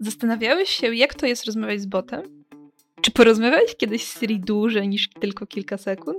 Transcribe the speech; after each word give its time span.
Zastanawiałeś 0.00 0.70
się, 0.70 0.94
jak 0.94 1.14
to 1.14 1.26
jest 1.26 1.44
rozmawiać 1.44 1.80
z 1.80 1.86
botem? 1.86 2.44
Czy 3.00 3.10
porozmawiałeś 3.10 3.76
kiedyś 3.76 4.04
z 4.04 4.20
Siri 4.20 4.40
dłużej 4.40 4.88
niż 4.88 5.08
tylko 5.08 5.46
kilka 5.46 5.78
sekund? 5.78 6.18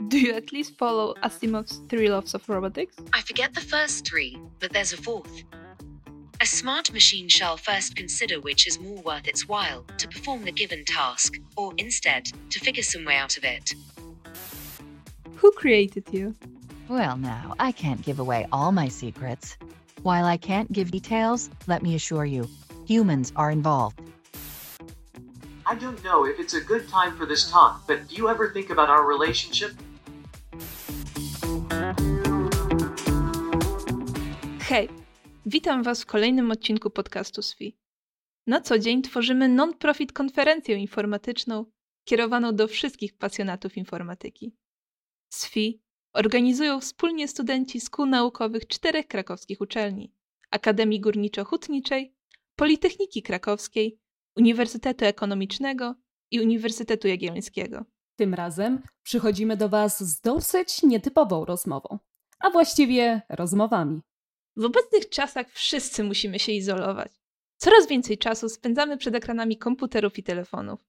Do 0.00 0.16
you 0.16 0.36
at 0.36 0.52
least 0.52 0.78
follow 0.78 1.16
Asimov's 1.22 1.86
Three 1.88 2.08
Laws 2.08 2.34
of 2.34 2.48
Robotics? 2.48 2.96
I 2.98 3.22
forget 3.26 3.54
the 3.54 3.60
first 3.60 4.10
three, 4.10 4.36
but 4.60 4.72
there's 4.72 4.94
a 4.94 5.02
fourth. 5.02 5.44
A 6.42 6.46
smart 6.46 6.92
machine 6.92 7.28
shall 7.30 7.56
first 7.56 7.96
consider 7.96 8.40
which 8.40 8.66
is 8.66 8.80
more 8.80 9.02
worth 9.02 9.28
its 9.28 9.48
while 9.48 9.84
to 9.98 10.08
perform 10.08 10.44
the 10.44 10.52
given 10.52 10.84
task, 10.84 11.34
or 11.56 11.72
instead, 11.76 12.24
to 12.50 12.60
figure 12.60 12.84
some 12.84 13.04
way 13.04 13.16
out 13.16 13.36
of 13.38 13.44
it. 13.44 13.74
Who 15.36 15.52
created 15.52 16.04
you? 16.12 16.34
Well, 16.88 17.16
now, 17.16 17.54
I 17.58 17.72
can't 17.72 18.02
give 18.02 18.20
away 18.20 18.46
all 18.50 18.72
my 18.72 18.88
secrets. 18.88 19.56
While 20.04 20.26
I 20.26 20.36
can't 20.36 20.70
give 20.70 20.90
details, 20.90 21.48
let 21.66 21.82
me 21.82 21.94
assure 21.94 22.26
you, 22.26 22.46
humans 22.86 23.32
are 23.36 23.50
involved. 23.50 24.02
I 25.64 25.74
don't 25.76 26.04
know 26.04 26.26
if 26.26 26.38
it's 26.38 26.52
a 26.52 26.60
good 26.60 26.86
time 26.90 27.16
for 27.16 27.26
this 27.26 27.50
talk, 27.50 27.86
but 27.86 28.06
do 28.08 28.14
you 28.14 28.28
ever 28.28 28.52
think 28.52 28.70
about 28.70 28.90
our 28.90 29.08
relationship? 29.08 29.70
Hej, 34.60 34.88
witam 35.46 35.82
Was 35.82 36.02
w 36.02 36.06
kolejnym 36.06 36.50
odcinku 36.50 36.90
podcastu 36.90 37.42
SFI. 37.42 37.76
Na 38.46 38.60
co 38.60 38.78
dzień 38.78 39.02
tworzymy 39.02 39.48
non-profit 39.48 40.12
konferencję 40.12 40.76
informatyczną 40.76 41.64
kierowaną 42.04 42.56
do 42.56 42.68
wszystkich 42.68 43.18
pasjonatów 43.18 43.76
informatyki. 43.76 44.56
SFI 45.34 45.83
organizują 46.14 46.80
wspólnie 46.80 47.28
studenci 47.28 47.80
z 47.80 47.90
kół 47.90 48.06
naukowych 48.06 48.66
czterech 48.66 49.06
krakowskich 49.06 49.60
uczelni: 49.60 50.12
Akademii 50.50 51.00
Górniczo-Hutniczej, 51.00 52.14
Politechniki 52.56 53.22
Krakowskiej, 53.22 53.98
Uniwersytetu 54.36 55.04
Ekonomicznego 55.04 55.94
i 56.30 56.40
Uniwersytetu 56.40 57.08
Jagiellońskiego. 57.08 57.84
Tym 58.16 58.34
razem 58.34 58.82
przychodzimy 59.02 59.56
do 59.56 59.68
Was 59.68 60.04
z 60.04 60.20
dosyć 60.20 60.82
nietypową 60.82 61.44
rozmową, 61.44 61.98
a 62.40 62.50
właściwie 62.50 63.22
rozmowami. 63.28 64.00
W 64.56 64.64
obecnych 64.64 65.08
czasach 65.08 65.50
wszyscy 65.50 66.04
musimy 66.04 66.38
się 66.38 66.52
izolować. 66.52 67.12
Coraz 67.56 67.88
więcej 67.88 68.18
czasu 68.18 68.48
spędzamy 68.48 68.96
przed 68.96 69.14
ekranami 69.14 69.58
komputerów 69.58 70.18
i 70.18 70.22
telefonów. 70.22 70.80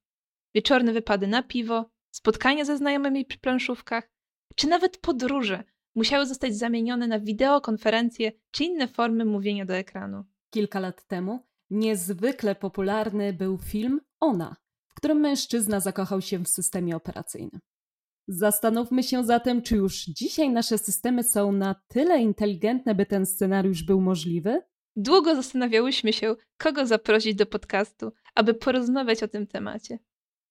Wieczorne 0.55 0.93
wypady 0.93 1.27
na 1.27 1.43
piwo, 1.43 1.85
spotkania 2.11 2.65
ze 2.65 2.77
znajomymi 2.77 3.25
przy 3.25 3.39
planszówkach, 3.39 4.14
czy 4.55 4.67
nawet 4.67 4.97
podróże 4.97 5.63
musiały 5.95 6.25
zostać 6.25 6.57
zamienione 6.57 7.07
na 7.07 7.19
wideokonferencje 7.19 8.31
czy 8.51 8.63
inne 8.63 8.87
formy 8.87 9.25
mówienia 9.25 9.65
do 9.65 9.75
ekranu. 9.75 10.23
Kilka 10.49 10.79
lat 10.79 11.07
temu 11.07 11.45
niezwykle 11.69 12.55
popularny 12.55 13.33
był 13.33 13.57
film 13.57 14.01
Ona, 14.19 14.55
w 14.87 14.93
którym 14.93 15.19
mężczyzna 15.19 15.79
zakochał 15.79 16.21
się 16.21 16.39
w 16.39 16.49
systemie 16.49 16.95
operacyjnym. 16.95 17.59
Zastanówmy 18.27 19.03
się 19.03 19.23
zatem, 19.23 19.61
czy 19.61 19.75
już 19.75 19.95
dzisiaj 19.95 20.49
nasze 20.49 20.77
systemy 20.77 21.23
są 21.23 21.51
na 21.51 21.75
tyle 21.87 22.21
inteligentne, 22.21 22.95
by 22.95 23.05
ten 23.05 23.25
scenariusz 23.25 23.83
był 23.83 24.01
możliwy? 24.01 24.61
Długo 24.95 25.35
zastanawiałyśmy 25.35 26.13
się, 26.13 26.35
kogo 26.57 26.85
zaprosić 26.85 27.35
do 27.35 27.45
podcastu, 27.45 28.11
aby 28.35 28.53
porozmawiać 28.53 29.23
o 29.23 29.27
tym 29.27 29.47
temacie. 29.47 29.99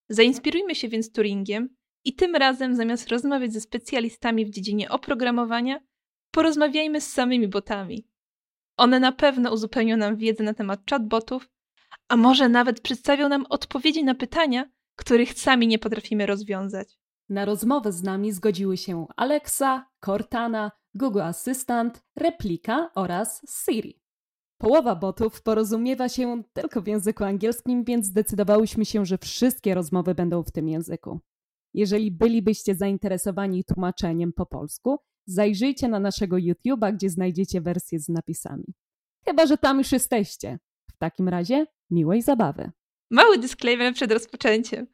Zainspirujmy 0.09 0.75
się 0.75 0.89
więc 0.89 1.13
Turingiem 1.13 1.77
i 2.05 2.15
tym 2.15 2.37
razem 2.37 2.77
zamiast 2.77 3.09
rozmawiać 3.09 3.53
ze 3.53 3.61
specjalistami 3.61 4.47
w 4.47 4.51
dziedzinie 4.51 4.91
oprogramowania, 4.91 5.81
porozmawiajmy 6.31 7.01
z 7.01 7.13
samymi 7.13 7.49
botami. 7.49 8.09
One 8.77 9.01
na 9.01 9.13
pewno 9.13 9.53
uzupełnią 9.53 9.97
nam 9.97 10.17
wiedzę 10.17 10.45
na 10.45 10.55
temat 10.55 10.81
chatbotów, 10.91 11.49
a 12.09 12.17
może 12.17 12.49
nawet 12.49 12.81
przedstawią 12.81 13.29
nam 13.29 13.47
odpowiedzi 13.49 14.05
na 14.05 14.15
pytania, 14.15 14.71
których 14.97 15.33
sami 15.33 15.67
nie 15.67 15.79
potrafimy 15.79 16.27
rozwiązać. 16.27 16.99
Na 17.29 17.45
rozmowę 17.45 17.93
z 17.93 18.03
nami 18.03 18.33
zgodziły 18.33 18.77
się 18.77 19.07
Alexa, 19.17 19.87
Cortana, 20.05 20.73
Google 20.95 21.21
Assistant, 21.21 22.03
Replika 22.17 22.91
oraz 22.95 23.43
Siri. 23.49 24.01
Połowa 24.59 24.97
botów 24.97 25.43
porozumiewa 25.43 26.09
się 26.09 26.43
tylko 26.53 26.83
w 26.83 26.87
języku 26.87 27.25
angielskim, 27.25 27.85
więc 27.85 28.07
zdecydowałyśmy 28.07 28.85
się, 28.85 29.07
że 29.07 29.19
wszystkie 29.19 29.75
rozmowy 29.75 30.15
będą 30.15 30.43
w 30.43 30.51
tym 30.51 30.69
języku. 30.69 31.21
Jeżeli 31.75 32.11
bylibyście 32.11 32.75
zainteresowani 32.75 33.65
tłumaczeniem 33.65 34.33
po 34.33 34.47
polsku, 34.47 34.99
zajrzyjcie 35.27 35.89
na 35.89 36.01
naszego 36.01 36.37
YouTube'a, 36.37 36.95
gdzie 36.95 37.11
znajdziecie 37.11 37.61
wersję 37.61 38.01
z 38.01 38.09
napisami. 38.09 38.75
Chyba, 39.25 39.47
że 39.47 39.59
tam 39.59 39.79
już 39.79 39.93
jesteście. 39.93 40.59
W 40.91 40.99
takim 40.99 41.29
razie 41.29 41.67
miłej 41.91 42.23
zabawy. 42.23 42.71
Mały 43.11 43.39
disclaimer 43.39 43.95
przed 43.95 44.13
rozpoczęciem. 44.13 44.87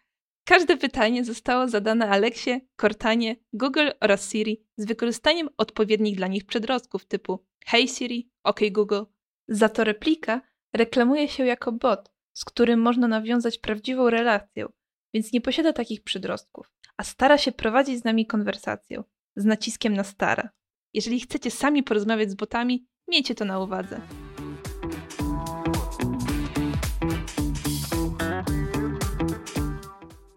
Każde 0.44 0.76
pytanie 0.76 1.24
zostało 1.24 1.68
zadane 1.68 2.08
Aleksie, 2.08 2.60
Cortanie, 2.80 3.36
Google 3.52 3.88
oraz 4.00 4.30
Siri 4.30 4.66
z 4.76 4.84
wykorzystaniem 4.84 5.48
odpowiednich 5.56 6.16
dla 6.16 6.26
nich 6.26 6.46
przedrostków 6.46 7.06
typu 7.06 7.46
Hey 7.66 7.88
Siri, 7.88 8.30
OK 8.44 8.60
Google. 8.72 9.02
Za 9.48 9.68
to 9.68 9.84
replika 9.84 10.40
reklamuje 10.74 11.28
się 11.28 11.44
jako 11.44 11.72
bot, 11.72 12.10
z 12.32 12.44
którym 12.44 12.80
można 12.80 13.08
nawiązać 13.08 13.58
prawdziwą 13.58 14.10
relację, 14.10 14.66
więc 15.14 15.32
nie 15.32 15.40
posiada 15.40 15.72
takich 15.72 16.02
przedrostków, 16.02 16.72
a 16.96 17.04
stara 17.04 17.38
się 17.38 17.52
prowadzić 17.52 18.00
z 18.00 18.04
nami 18.04 18.26
konwersację, 18.26 19.02
z 19.36 19.44
naciskiem 19.44 19.94
na 19.94 20.04
stara. 20.04 20.50
Jeżeli 20.94 21.20
chcecie 21.20 21.50
sami 21.50 21.82
porozmawiać 21.82 22.30
z 22.30 22.34
botami, 22.34 22.86
miejcie 23.08 23.34
to 23.34 23.44
na 23.44 23.60
uwadze. 23.60 24.00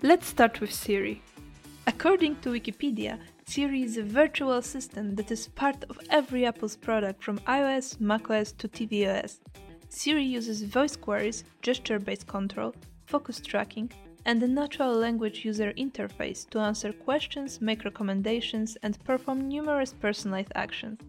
Let's 0.04 0.26
start 0.26 0.60
with 0.60 0.76
Siri. 0.76 1.22
According 1.86 2.42
to 2.42 2.52
Wikipedia, 2.52 3.18
Siri 3.48 3.84
is 3.84 3.98
a 3.98 4.04
virtual 4.04 4.52
assistant 4.52 5.18
that 5.18 5.32
is 5.32 5.50
part 5.50 5.86
of 5.90 5.98
every 6.10 6.46
Apple's 6.46 6.78
product 6.78 7.24
from 7.24 7.38
iOS, 7.38 8.00
macOS 8.00 8.54
to 8.54 8.68
tvOS. 8.68 9.40
Siri 9.90 10.38
uses 10.38 10.64
voice 10.64 10.98
queries, 10.98 11.44
gesture 11.62 12.00
based 12.00 12.28
control, 12.28 12.74
focus 13.06 13.42
tracking, 13.42 13.90
and 14.26 14.42
a 14.42 14.48
natural 14.48 14.94
language 14.94 15.44
user 15.46 15.74
interface 15.74 16.50
to 16.50 16.60
answer 16.60 16.94
questions, 16.94 17.62
make 17.62 17.84
recommendations, 17.84 18.78
and 18.84 19.04
perform 19.04 19.48
numerous 19.48 19.94
personalized 19.94 20.52
actions. 20.56 21.00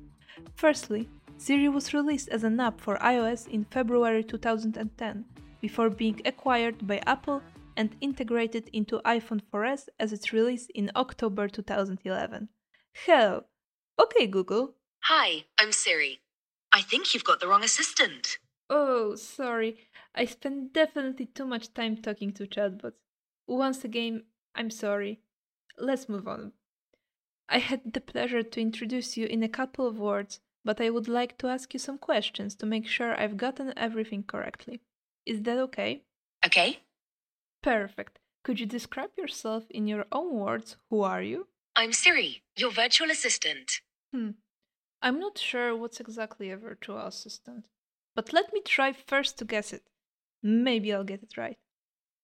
Firstly, 0.54 1.08
Siri 1.36 1.69
was 1.69 1.94
released 1.94 2.28
as 2.28 2.44
an 2.44 2.60
app 2.60 2.80
for 2.80 2.97
iOS 2.98 3.48
in 3.48 3.64
February 3.64 4.25
2010, 4.25 5.25
before 5.60 5.91
being 5.91 6.20
acquired 6.25 6.86
by 6.86 7.00
Apple 7.06 7.42
and 7.76 7.97
integrated 8.00 8.69
into 8.72 9.00
iPhone 9.04 9.41
4S 9.52 9.88
as 9.98 10.12
its 10.12 10.32
release 10.32 10.69
in 10.75 10.91
October 10.94 11.48
2011. 11.48 12.48
Hello. 12.92 13.44
Okay, 14.00 14.26
Google. 14.26 14.75
Hi, 15.04 15.44
I'm 15.58 15.72
Siri. 15.72 16.20
I 16.72 16.82
think 16.82 17.14
you've 17.14 17.25
got 17.25 17.41
the 17.41 17.48
wrong 17.48 17.64
assistant. 17.64 18.38
Oh, 18.70 19.14
sorry. 19.14 19.78
I 20.14 20.25
spent 20.25 20.72
definitely 20.72 21.26
too 21.26 21.46
much 21.46 21.75
time 21.75 21.96
talking 21.96 22.32
to 22.34 22.46
chatbots. 22.46 23.03
Once 23.47 23.84
again, 23.84 24.25
I'm 24.55 24.71
sorry. 24.71 25.21
Let's 25.78 26.09
move 26.09 26.27
on. 26.28 26.53
I 27.49 27.59
had 27.59 27.93
the 27.93 28.00
pleasure 28.00 28.43
to 28.43 28.60
introduce 28.60 29.16
you 29.16 29.27
in 29.27 29.43
a 29.43 29.49
couple 29.49 29.87
of 29.87 29.99
words, 29.99 30.41
but 30.65 30.81
I 30.81 30.91
would 30.91 31.09
like 31.09 31.37
to 31.38 31.49
ask 31.49 31.75
you 31.75 31.78
some 31.78 31.99
questions 31.99 32.55
to 32.56 32.66
make 32.66 32.87
sure 32.87 33.15
I've 33.15 33.37
gotten 33.37 33.72
everything 33.77 34.22
correctly. 34.22 34.81
Is 35.27 35.43
that 35.43 35.59
okay? 35.59 36.05
Okay. 36.44 36.81
Perfect. 37.62 38.19
Could 38.43 38.60
you 38.60 38.66
describe 38.66 39.10
yourself 39.16 39.65
in 39.71 39.87
your 39.87 40.06
own 40.12 40.34
words? 40.34 40.76
Who 40.91 41.03
are 41.03 41.22
you? 41.22 41.49
I'm 41.76 41.93
Siri, 41.93 42.43
your 42.56 42.71
virtual 42.71 43.11
assistant. 43.11 43.81
Hmm. 44.12 44.31
I'm 45.03 45.19
not 45.19 45.38
sure 45.38 45.76
what's 45.76 46.00
exactly 46.00 46.50
a 46.50 46.56
virtual 46.56 46.99
assistant, 46.99 47.69
but 48.15 48.32
let 48.32 48.53
me 48.53 48.61
try 48.62 48.93
first 48.93 49.38
to 49.38 49.44
guess 49.44 49.72
it. 49.72 49.82
Maybe 50.43 50.93
I'll 50.93 51.05
get 51.05 51.23
it 51.23 51.37
right. 51.37 51.58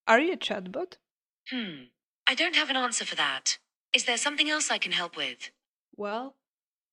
Are 0.06 0.20
you 0.20 0.32
a 0.32 0.36
chatbot? 0.36 0.96
Hmm. 1.48 1.84
I 2.26 2.34
don't 2.34 2.56
have 2.56 2.70
an 2.70 2.76
answer 2.76 3.04
for 3.04 3.16
that. 3.16 3.58
Is 3.94 4.04
there 4.04 4.16
something 4.16 4.48
else 4.48 4.70
I 4.70 4.78
can 4.78 4.92
help 4.92 5.16
with? 5.16 5.50
Well, 5.96 6.36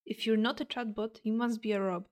if 0.06 0.26
you're 0.26 0.38
not 0.38 0.62
a 0.62 0.66
chatbot, 0.66 1.20
you 1.24 1.34
must 1.34 1.62
be 1.62 1.74
a 1.74 1.82
robot. 1.82 2.10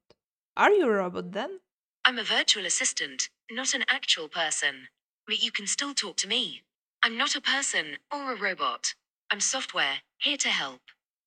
Are 0.57 0.71
you 0.71 0.85
a 0.85 0.91
robot 0.91 1.31
then? 1.31 1.59
I'm 2.05 2.19
a 2.19 2.23
virtual 2.23 2.65
assistant, 2.65 3.29
not 3.49 3.73
an 3.73 3.83
actual 3.89 4.27
person. 4.27 4.89
But 5.25 5.41
you 5.43 5.51
can 5.51 5.65
still 5.65 5.93
talk 5.93 6.17
to 6.17 6.27
me. 6.27 6.63
I'm 7.01 7.17
not 7.17 7.35
a 7.35 7.41
person 7.41 7.97
or 8.11 8.33
a 8.33 8.39
robot. 8.39 8.93
I'm 9.31 9.39
software, 9.39 10.01
here 10.19 10.37
to 10.37 10.49
help. 10.49 10.81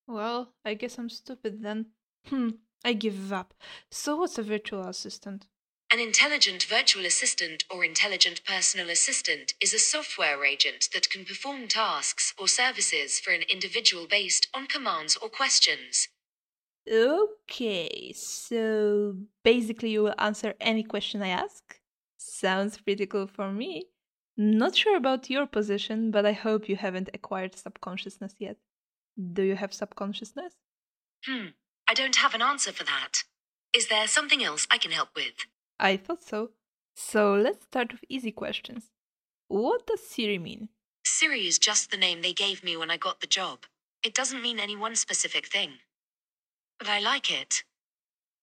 Well, 0.06 0.54
I 0.64 0.74
guess 0.74 0.98
I'm 0.98 1.08
stupid 1.08 1.62
then. 1.62 1.86
Hmm, 2.26 2.50
I 2.84 2.92
give 2.92 3.32
up. 3.32 3.54
So, 3.90 4.16
what's 4.16 4.38
a 4.38 4.42
virtual 4.42 4.86
assistant? 4.86 5.46
An 5.90 6.00
intelligent 6.00 6.64
virtual 6.64 7.06
assistant 7.06 7.64
or 7.70 7.82
intelligent 7.82 8.44
personal 8.44 8.90
assistant 8.90 9.54
is 9.58 9.72
a 9.72 9.78
software 9.78 10.44
agent 10.44 10.90
that 10.92 11.08
can 11.08 11.24
perform 11.24 11.66
tasks 11.66 12.34
or 12.38 12.46
services 12.46 13.18
for 13.18 13.30
an 13.30 13.40
individual 13.50 14.06
based 14.06 14.48
on 14.52 14.66
commands 14.66 15.16
or 15.16 15.30
questions. 15.30 16.08
Okay, 16.90 18.12
so 18.14 19.16
basically, 19.42 19.88
you 19.88 20.02
will 20.02 20.14
answer 20.18 20.54
any 20.60 20.82
question 20.82 21.22
I 21.22 21.28
ask? 21.28 21.80
Sounds 22.18 22.76
pretty 22.76 23.06
cool 23.06 23.26
for 23.26 23.50
me. 23.50 23.86
Not 24.36 24.76
sure 24.76 24.96
about 24.96 25.30
your 25.30 25.46
position, 25.46 26.10
but 26.10 26.26
I 26.26 26.32
hope 26.32 26.68
you 26.68 26.76
haven't 26.76 27.08
acquired 27.14 27.56
subconsciousness 27.56 28.34
yet. 28.38 28.58
Do 29.32 29.42
you 29.42 29.56
have 29.56 29.72
subconsciousness? 29.72 30.52
Hmm, 31.24 31.48
I 31.88 31.94
don't 31.94 32.16
have 32.16 32.34
an 32.34 32.42
answer 32.42 32.72
for 32.72 32.84
that. 32.84 33.24
Is 33.74 33.88
there 33.88 34.06
something 34.06 34.44
else 34.44 34.66
I 34.70 34.76
can 34.76 34.90
help 34.90 35.08
with? 35.16 35.46
I 35.80 35.96
thought 35.96 36.22
so. 36.22 36.50
So 36.94 37.34
let's 37.34 37.64
start 37.64 37.92
with 37.92 38.04
easy 38.08 38.32
questions. 38.32 38.90
What 39.48 39.86
does 39.86 40.06
Siri 40.06 40.38
mean? 40.38 40.68
Siri 41.04 41.46
is 41.46 41.58
just 41.58 41.90
the 41.90 41.96
name 41.96 42.22
they 42.22 42.32
gave 42.32 42.62
me 42.62 42.76
when 42.76 42.90
I 42.90 42.96
got 42.96 43.20
the 43.20 43.26
job. 43.26 43.60
It 44.02 44.14
doesn't 44.14 44.42
mean 44.42 44.60
any 44.60 44.76
one 44.76 44.96
specific 44.96 45.46
thing. 45.46 45.80
But 46.78 46.88
I 46.88 47.00
like 47.00 47.30
it. 47.30 47.64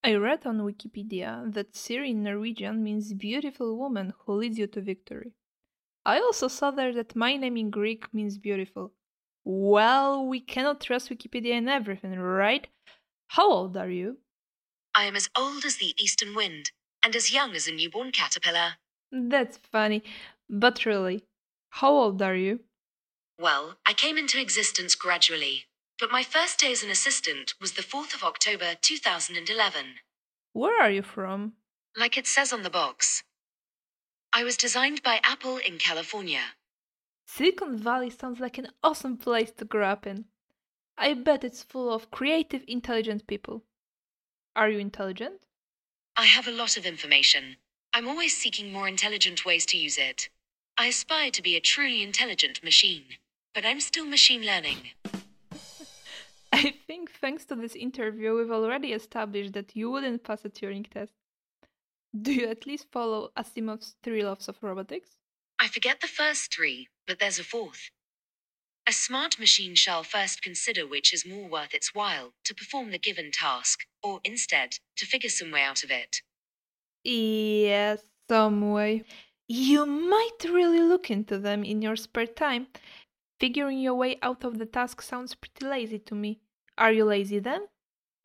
I 0.03 0.15
read 0.15 0.45
on 0.45 0.59
Wikipedia 0.59 1.51
that 1.53 1.75
Siri 1.75 2.11
in 2.11 2.23
Norwegian 2.23 2.83
means 2.83 3.13
beautiful 3.13 3.77
woman 3.77 4.13
who 4.19 4.33
leads 4.33 4.57
you 4.57 4.67
to 4.67 4.81
victory. 4.81 5.33
I 6.05 6.19
also 6.19 6.47
saw 6.47 6.71
there 6.71 6.93
that 6.93 7.15
my 7.15 7.35
name 7.35 7.57
in 7.57 7.69
Greek 7.71 8.13
means 8.13 8.37
beautiful. 8.37 8.93
Well, 9.43 10.25
we 10.25 10.39
cannot 10.39 10.81
trust 10.81 11.09
Wikipedia 11.09 11.53
in 11.53 11.67
everything, 11.67 12.17
right? 12.19 12.67
How 13.29 13.51
old 13.51 13.77
are 13.77 13.89
you? 13.89 14.19
I 14.93 15.05
am 15.05 15.15
as 15.15 15.29
old 15.35 15.65
as 15.65 15.77
the 15.77 15.93
eastern 15.97 16.35
wind, 16.35 16.71
and 17.05 17.15
as 17.15 17.31
young 17.31 17.55
as 17.55 17.67
a 17.67 17.71
newborn 17.71 18.11
caterpillar. 18.11 18.77
That's 19.11 19.57
funny, 19.71 20.03
but 20.49 20.87
really, 20.87 21.23
how 21.69 21.91
old 21.91 22.19
are 22.19 22.35
you? 22.35 22.61
Well, 23.39 23.77
I 23.85 23.93
came 23.93 24.17
into 24.17 24.41
existence 24.41 24.95
gradually, 24.95 25.65
but 25.99 26.11
my 26.11 26.23
first 26.23 26.59
day 26.59 26.71
as 26.71 26.81
an 26.81 26.89
assistant 26.89 27.53
was 27.61 27.73
the 27.73 27.83
4th 27.83 28.15
of 28.15 28.23
October 28.23 28.73
2011. 28.81 29.85
Where 30.53 30.81
are 30.81 30.89
you 30.89 31.03
from? 31.03 31.53
Like 31.95 32.17
it 32.17 32.25
says 32.25 32.51
on 32.51 32.63
the 32.63 32.71
box. 32.71 33.21
I 34.33 34.43
was 34.43 34.57
designed 34.57 35.03
by 35.03 35.19
Apple 35.23 35.57
in 35.57 35.77
California. 35.77 36.55
Silicon 37.27 37.77
Valley 37.77 38.09
sounds 38.09 38.39
like 38.39 38.57
an 38.57 38.69
awesome 38.83 39.17
place 39.17 39.51
to 39.51 39.65
grow 39.65 39.89
up 39.89 40.07
in. 40.07 40.25
I 40.97 41.13
bet 41.13 41.43
it's 41.43 41.61
full 41.61 41.93
of 41.93 42.09
creative, 42.09 42.63
intelligent 42.67 43.27
people. 43.27 43.63
Are 44.55 44.69
you 44.69 44.79
intelligent? 44.79 45.44
I 46.17 46.25
have 46.27 46.47
a 46.47 46.51
lot 46.51 46.77
of 46.77 46.85
information. 46.85 47.57
I'm 47.93 48.07
always 48.07 48.37
seeking 48.37 48.71
more 48.71 48.87
intelligent 48.87 49.43
ways 49.45 49.65
to 49.65 49.77
use 49.77 49.97
it. 49.97 50.29
I 50.77 50.85
aspire 50.87 51.29
to 51.31 51.41
be 51.41 51.57
a 51.57 51.59
truly 51.59 52.01
intelligent 52.01 52.63
machine, 52.63 53.03
but 53.53 53.65
I'm 53.65 53.81
still 53.81 54.05
machine 54.05 54.45
learning. 54.45 54.91
I 56.53 56.73
think 56.87 57.11
thanks 57.11 57.43
to 57.45 57.55
this 57.55 57.75
interview, 57.75 58.33
we've 58.33 58.49
already 58.49 58.93
established 58.93 59.51
that 59.53 59.75
you 59.75 59.91
wouldn't 59.91 60.23
pass 60.23 60.45
a 60.45 60.49
Turing 60.49 60.89
test. 60.89 61.11
Do 62.21 62.31
you 62.31 62.47
at 62.47 62.65
least 62.65 62.87
follow 62.93 63.31
Asimov's 63.37 63.95
three 64.01 64.23
laws 64.23 64.47
of 64.47 64.55
robotics? 64.61 65.17
I 65.59 65.67
forget 65.67 65.99
the 65.99 66.07
first 66.07 66.53
three, 66.53 66.87
but 67.07 67.19
there's 67.19 67.39
a 67.39 67.43
fourth. 67.43 67.91
A 68.87 68.93
smart 68.93 69.37
machine 69.37 69.75
shall 69.75 70.03
first 70.03 70.41
consider 70.41 70.87
which 70.87 71.13
is 71.13 71.23
more 71.23 71.47
worth 71.47 71.75
its 71.75 71.93
while 71.93 72.33
to 72.45 72.55
perform 72.55 72.89
the 72.89 72.97
given 72.97 73.31
task, 73.31 73.85
or 74.01 74.21
instead, 74.23 74.79
to 74.95 75.05
figure 75.05 75.29
some 75.29 75.51
way 75.51 75.61
out 75.61 75.83
of 75.83 75.91
it. 75.91 76.23
Yes, 77.03 78.05
some 78.27 78.71
way. 78.71 79.05
You 79.47 79.85
might 79.85 80.43
really 80.43 80.81
look 80.81 81.09
into 81.11 81.37
them 81.39 81.63
in 81.63 81.81
your 81.81 81.95
spare 81.95 82.27
time. 82.27 82.67
Figuring 83.39 83.79
your 83.79 83.95
way 83.95 84.19
out 84.21 84.43
of 84.43 84.57
the 84.59 84.65
task 84.65 85.01
sounds 85.01 85.35
pretty 85.35 85.65
lazy 85.65 85.99
to 85.99 86.15
me. 86.15 86.41
Are 86.77 86.91
you 86.91 87.05
lazy 87.05 87.39
then? 87.39 87.67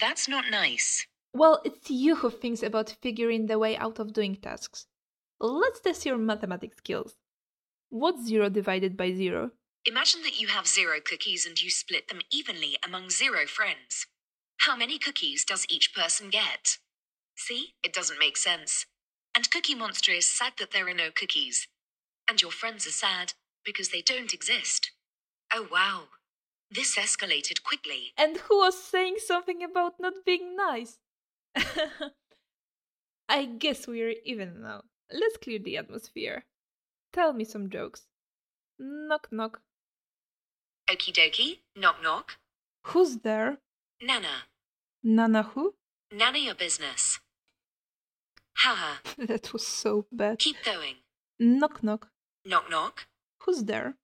That's 0.00 0.26
not 0.26 0.50
nice. 0.50 1.06
Well, 1.32 1.60
it's 1.64 1.90
you 1.90 2.14
who 2.16 2.30
thinks 2.30 2.62
about 2.62 2.90
figuring 3.02 3.46
the 3.46 3.58
way 3.58 3.76
out 3.76 3.98
of 3.98 4.12
doing 4.12 4.36
tasks. 4.36 4.86
Let's 5.40 5.80
test 5.80 6.06
your 6.06 6.18
mathematics 6.18 6.78
skills. 6.78 7.18
What's 7.90 8.24
zero 8.26 8.50
divided 8.50 8.96
by 8.96 9.12
zero? 9.14 9.52
Imagine 9.86 10.22
that 10.22 10.38
you 10.38 10.48
have 10.48 10.66
zero 10.66 11.00
cookies 11.00 11.46
and 11.46 11.60
you 11.60 11.70
split 11.70 12.08
them 12.08 12.20
evenly 12.30 12.76
among 12.84 13.08
zero 13.08 13.46
friends. 13.46 14.06
How 14.58 14.76
many 14.76 14.98
cookies 14.98 15.44
does 15.44 15.64
each 15.70 15.94
person 15.94 16.28
get? 16.28 16.76
See, 17.34 17.74
it 17.82 17.94
doesn't 17.94 18.18
make 18.18 18.36
sense. 18.36 18.84
And 19.34 19.50
Cookie 19.50 19.74
Monster 19.74 20.12
is 20.12 20.26
sad 20.26 20.52
that 20.58 20.72
there 20.72 20.86
are 20.88 20.94
no 20.94 21.10
cookies. 21.10 21.66
And 22.28 22.42
your 22.42 22.50
friends 22.50 22.86
are 22.86 22.90
sad 22.90 23.32
because 23.64 23.88
they 23.88 24.02
don't 24.02 24.34
exist. 24.34 24.92
Oh 25.52 25.66
wow. 25.72 26.08
This 26.70 26.96
escalated 26.96 27.62
quickly. 27.62 28.12
And 28.18 28.36
who 28.36 28.58
was 28.58 28.82
saying 28.82 29.16
something 29.18 29.62
about 29.62 29.94
not 29.98 30.24
being 30.26 30.56
nice? 30.56 30.98
I 33.28 33.46
guess 33.46 33.86
we're 33.86 34.14
even 34.24 34.60
now. 34.60 34.82
Let's 35.10 35.38
clear 35.38 35.58
the 35.58 35.78
atmosphere. 35.78 36.44
Tell 37.12 37.32
me 37.32 37.44
some 37.44 37.70
jokes. 37.70 38.06
Knock 38.78 39.28
knock. 39.32 39.62
Okie 40.90 41.12
dokie, 41.12 41.58
knock 41.76 42.02
knock. 42.02 42.38
Who's 42.86 43.18
there? 43.18 43.58
Nana. 44.02 44.46
Nana 45.04 45.44
who? 45.44 45.74
Nana 46.10 46.38
your 46.38 46.56
business. 46.56 47.20
Haha. 48.56 48.96
that 49.18 49.52
was 49.52 49.64
so 49.64 50.06
bad. 50.10 50.40
Keep 50.40 50.64
going. 50.64 50.96
Knock 51.38 51.84
knock. 51.84 52.08
Knock 52.44 52.68
knock. 52.68 53.06
Who's 53.42 53.62
there? 53.64 53.94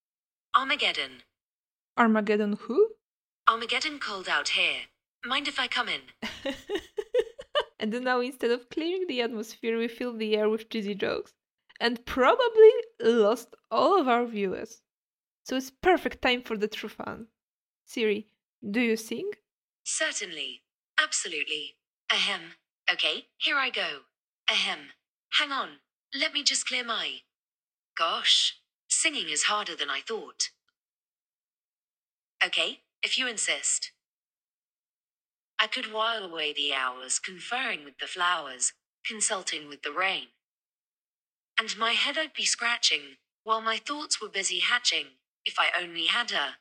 Armageddon. 0.55 1.23
Armageddon 1.99 2.53
who? 2.53 2.91
Armageddon 3.51 3.99
called 3.99 4.29
out 4.29 4.51
here. 4.51 4.83
Mind 5.25 5.49
if 5.49 5.59
I 5.59 5.67
come 5.67 5.89
in? 5.89 6.03
and 7.81 8.01
now 8.05 8.21
instead 8.21 8.53
of 8.53 8.71
clearing 8.71 9.07
the 9.09 9.23
atmosphere, 9.23 9.77
we 9.77 9.89
fill 9.89 10.17
the 10.17 10.37
air 10.37 10.49
with 10.49 10.69
cheesy 10.69 10.95
jokes. 10.95 11.33
And 11.81 12.07
probably 12.07 12.71
lost 13.01 13.57
all 13.73 14.01
of 14.01 14.07
our 14.07 14.25
viewers. 14.25 14.83
So 15.47 15.55
it's 15.55 15.71
perfect 15.71 16.23
time 16.23 16.43
for 16.43 16.57
the 16.57 16.67
true 16.67 16.89
fun. 16.89 17.29
Siri, 17.85 18.27
do 18.69 18.81
you 18.81 18.97
sing? 18.97 19.31
Certainly. 19.85 20.63
Absolutely. 21.01 21.77
Ahem. 22.11 22.55
Okay, 22.93 23.27
here 23.37 23.57
I 23.57 23.71
go. 23.71 24.01
Ahem. 24.51 24.91
Hang 25.39 25.53
on. 25.53 25.69
Let 26.13 26.33
me 26.33 26.43
just 26.43 26.67
clear 26.67 26.83
my. 26.85 27.21
Gosh. 27.97 28.59
Singing 28.89 29.29
is 29.29 29.45
harder 29.45 29.77
than 29.77 29.89
I 29.89 30.01
thought. 30.01 30.51
Okay, 32.45 32.81
if 33.05 33.17
you 33.17 33.29
insist. 33.29 33.93
I 35.61 35.69
could 35.69 35.93
while 35.93 36.25
away 36.25 36.55
the 36.55 36.75
hours 36.75 37.21
conferring 37.21 37.85
with 37.85 37.99
the 38.01 38.09
flowers, 38.09 38.73
consulting 39.07 39.69
with 39.69 39.83
the 39.83 39.93
rain. 39.93 40.27
And 41.57 41.79
my 41.79 41.93
head 41.93 42.19
I'd 42.19 42.35
be 42.35 42.45
scratching, 42.45 43.19
while 43.45 43.61
my 43.61 43.77
thoughts 43.77 44.21
were 44.21 44.29
busy 44.29 44.59
hatching, 44.59 45.07
if 45.47 45.59
I 45.59 45.69
only 45.81 46.07
had 46.07 46.33
a. 46.33 46.57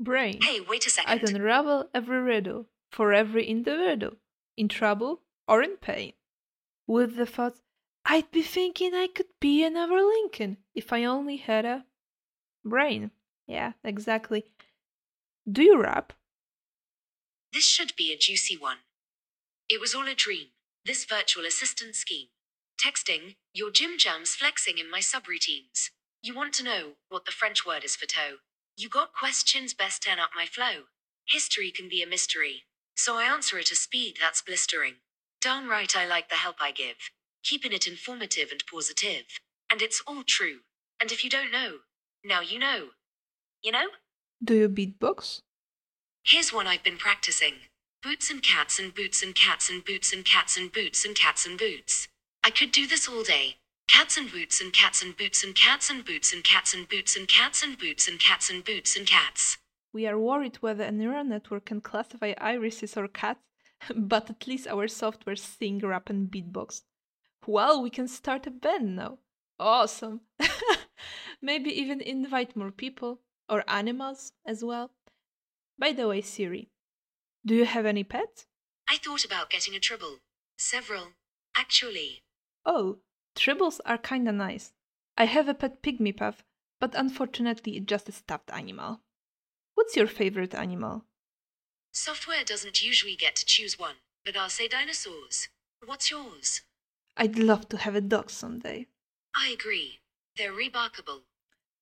Brain. 0.00 0.40
Hey, 0.42 0.60
wait 0.60 0.86
a 0.86 0.90
second. 0.90 1.12
I'd 1.12 1.28
unravel 1.28 1.88
every 1.94 2.20
riddle 2.20 2.66
for 2.90 3.12
every 3.12 3.46
individual, 3.46 4.16
in 4.56 4.68
trouble 4.68 5.20
or 5.46 5.62
in 5.62 5.76
pain. 5.76 6.14
With 6.86 7.16
the 7.16 7.26
thought, 7.26 7.54
I'd 8.04 8.30
be 8.30 8.42
thinking 8.42 8.92
I 8.94 9.06
could 9.06 9.28
be 9.40 9.64
another 9.64 10.00
Lincoln 10.00 10.58
if 10.74 10.92
I 10.92 11.04
only 11.04 11.36
had 11.36 11.64
a 11.64 11.84
brain. 12.64 13.12
Yeah, 13.46 13.72
exactly. 13.84 14.44
Do 15.50 15.62
you 15.62 15.80
rap? 15.80 16.12
This 17.52 17.64
should 17.64 17.94
be 17.96 18.12
a 18.12 18.18
juicy 18.18 18.56
one. 18.56 18.78
It 19.68 19.80
was 19.80 19.94
all 19.94 20.08
a 20.08 20.14
dream, 20.14 20.48
this 20.84 21.04
virtual 21.04 21.46
assistant 21.46 21.94
scheme. 21.94 22.28
Texting, 22.84 23.36
your 23.52 23.70
gym 23.70 23.92
jams 23.96 24.34
flexing 24.34 24.78
in 24.78 24.90
my 24.90 24.98
subroutines. 24.98 25.90
You 26.24 26.34
want 26.34 26.54
to 26.54 26.64
know 26.64 26.92
what 27.10 27.26
the 27.26 27.32
French 27.32 27.66
word 27.66 27.84
is 27.84 27.96
for 27.96 28.06
toe. 28.06 28.36
You 28.78 28.88
got 28.88 29.12
questions, 29.12 29.74
best 29.74 30.02
turn 30.02 30.18
up 30.18 30.30
my 30.34 30.46
flow. 30.46 30.84
History 31.28 31.70
can 31.70 31.86
be 31.86 32.02
a 32.02 32.06
mystery, 32.06 32.62
so 32.96 33.18
I 33.18 33.24
answer 33.24 33.58
at 33.58 33.70
a 33.70 33.76
speed 33.76 34.16
that's 34.18 34.40
blistering. 34.40 34.94
Darn 35.42 35.68
right, 35.68 35.94
I 35.94 36.06
like 36.06 36.30
the 36.30 36.36
help 36.36 36.56
I 36.62 36.70
give, 36.70 36.96
keeping 37.42 37.74
it 37.74 37.86
informative 37.86 38.48
and 38.50 38.62
positive. 38.72 39.24
And 39.70 39.82
it's 39.82 40.02
all 40.06 40.22
true. 40.26 40.60
And 40.98 41.12
if 41.12 41.24
you 41.24 41.28
don't 41.28 41.52
know, 41.52 41.80
now 42.24 42.40
you 42.40 42.58
know. 42.58 42.86
You 43.62 43.72
know? 43.72 43.88
Do 44.42 44.54
you 44.54 44.70
beatbox? 44.70 45.42
Here's 46.24 46.54
one 46.54 46.66
I've 46.66 46.82
been 46.82 46.96
practicing 46.96 47.56
boots 48.02 48.30
and 48.30 48.42
cats 48.42 48.78
and 48.78 48.94
boots 48.94 49.22
and 49.22 49.34
cats 49.34 49.68
and 49.68 49.84
boots 49.84 50.10
and 50.10 50.24
cats 50.24 50.56
and 50.56 50.72
boots 50.72 51.04
and 51.04 51.14
cats 51.14 51.44
and 51.44 51.58
boots. 51.58 52.08
I 52.42 52.48
could 52.48 52.72
do 52.72 52.86
this 52.86 53.06
all 53.06 53.22
day. 53.22 53.56
Cats 53.88 54.16
and 54.16 54.30
boots 54.30 54.60
and 54.60 54.72
cats 54.72 55.02
and 55.02 55.16
boots 55.16 55.44
and 55.44 55.54
cats 55.54 55.90
and 55.90 56.04
boots 56.04 56.32
and 56.32 56.42
cats 56.44 56.74
and 56.74 56.88
boots 56.88 57.16
and 57.16 57.28
cats 57.28 57.62
and 57.62 57.78
boots 57.78 58.08
and 58.08 58.18
cats 58.18 58.50
and 58.50 58.64
boots 58.64 58.96
and 58.96 59.06
cats. 59.06 59.58
We 59.92 60.06
are 60.06 60.18
worried 60.18 60.56
whether 60.56 60.84
a 60.84 60.90
neural 60.90 61.24
network 61.24 61.66
can 61.66 61.80
classify 61.80 62.34
irises 62.38 62.96
or 62.96 63.06
cats, 63.08 63.40
but 63.94 64.30
at 64.30 64.46
least 64.46 64.66
our 64.66 64.88
software 64.88 65.36
sing, 65.36 65.78
rap, 65.78 66.10
and 66.10 66.28
beatbox. 66.30 66.82
Well, 67.46 67.82
we 67.82 67.90
can 67.90 68.08
start 68.08 68.46
a 68.46 68.50
band 68.50 68.96
now. 68.96 69.18
Awesome. 69.60 70.22
Maybe 71.42 71.70
even 71.70 72.00
invite 72.00 72.56
more 72.56 72.70
people 72.72 73.20
or 73.48 73.62
animals 73.68 74.32
as 74.46 74.64
well. 74.64 74.90
By 75.78 75.92
the 75.92 76.08
way, 76.08 76.22
Siri, 76.22 76.70
do 77.44 77.54
you 77.54 77.64
have 77.66 77.86
any 77.86 78.02
pets? 78.02 78.46
I 78.88 78.96
thought 78.96 79.24
about 79.24 79.50
getting 79.50 79.74
a 79.74 79.80
tribble. 79.80 80.18
Several, 80.58 81.12
actually. 81.56 82.22
Oh, 82.66 82.98
Tribbles 83.36 83.80
are 83.84 83.98
kinda 83.98 84.32
nice. 84.32 84.72
I 85.16 85.26
have 85.26 85.48
a 85.48 85.54
pet 85.54 85.82
pygmy 85.82 86.16
puff, 86.16 86.44
but 86.80 86.94
unfortunately 86.94 87.76
it's 87.76 87.86
just 87.86 88.08
a 88.08 88.12
stuffed 88.12 88.50
animal. 88.50 89.02
What's 89.74 89.96
your 89.96 90.06
favorite 90.06 90.54
animal? 90.54 91.06
Software 91.92 92.44
doesn't 92.44 92.82
usually 92.82 93.16
get 93.16 93.36
to 93.36 93.44
choose 93.46 93.78
one, 93.78 93.96
but 94.24 94.36
I'll 94.36 94.50
say 94.50 94.68
dinosaurs. 94.68 95.48
What's 95.84 96.10
yours? 96.10 96.62
I'd 97.16 97.38
love 97.38 97.68
to 97.70 97.76
have 97.78 97.94
a 97.94 98.00
dog 98.00 98.30
someday. 98.30 98.88
I 99.36 99.48
agree. 99.48 100.00
They're 100.36 100.52
remarkable. 100.52 101.22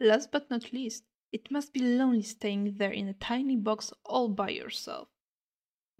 Last 0.00 0.30
but 0.30 0.50
not 0.50 0.72
least, 0.72 1.04
it 1.32 1.50
must 1.50 1.72
be 1.72 1.80
lonely 1.80 2.22
staying 2.22 2.74
there 2.76 2.92
in 2.92 3.08
a 3.08 3.14
tiny 3.14 3.56
box 3.56 3.92
all 4.04 4.28
by 4.28 4.50
yourself. 4.50 5.08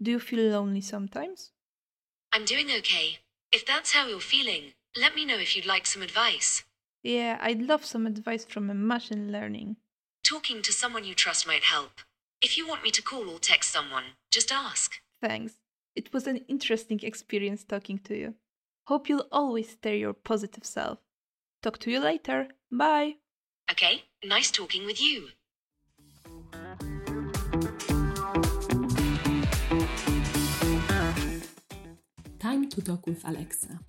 Do 0.01 0.11
you 0.11 0.19
feel 0.19 0.51
lonely 0.51 0.81
sometimes? 0.81 1.51
I'm 2.33 2.45
doing 2.45 2.69
okay. 2.71 3.19
If 3.51 3.65
that's 3.65 3.93
how 3.93 4.07
you're 4.07 4.19
feeling, 4.19 4.73
let 4.95 5.15
me 5.15 5.25
know 5.25 5.37
if 5.37 5.55
you'd 5.55 5.65
like 5.65 5.85
some 5.85 6.01
advice. 6.01 6.63
Yeah, 7.03 7.37
I'd 7.41 7.61
love 7.61 7.85
some 7.85 8.05
advice 8.05 8.45
from 8.45 8.69
a 8.69 8.73
machine 8.73 9.31
learning. 9.31 9.77
Talking 10.23 10.61
to 10.61 10.71
someone 10.71 11.03
you 11.03 11.15
trust 11.15 11.47
might 11.47 11.63
help. 11.63 12.01
If 12.41 12.57
you 12.57 12.67
want 12.67 12.83
me 12.83 12.91
to 12.91 13.01
call 13.01 13.29
or 13.29 13.39
text 13.39 13.71
someone, 13.71 14.03
just 14.31 14.51
ask. 14.51 14.93
Thanks. 15.21 15.53
It 15.95 16.13
was 16.13 16.27
an 16.27 16.37
interesting 16.47 16.99
experience 17.03 17.63
talking 17.63 17.99
to 17.99 18.17
you. 18.17 18.35
Hope 18.87 19.09
you'll 19.09 19.27
always 19.31 19.69
stay 19.69 19.99
your 19.99 20.13
positive 20.13 20.65
self. 20.65 20.99
Talk 21.61 21.77
to 21.79 21.91
you 21.91 21.99
later. 21.99 22.49
Bye. 22.71 23.15
Okay, 23.71 24.03
nice 24.23 24.51
talking 24.51 24.85
with 24.85 25.01
you. 25.01 25.29
Time 32.39 32.69
to 32.69 32.81
talk 32.81 33.07
with 33.07 33.25
Alexa, 33.25 33.79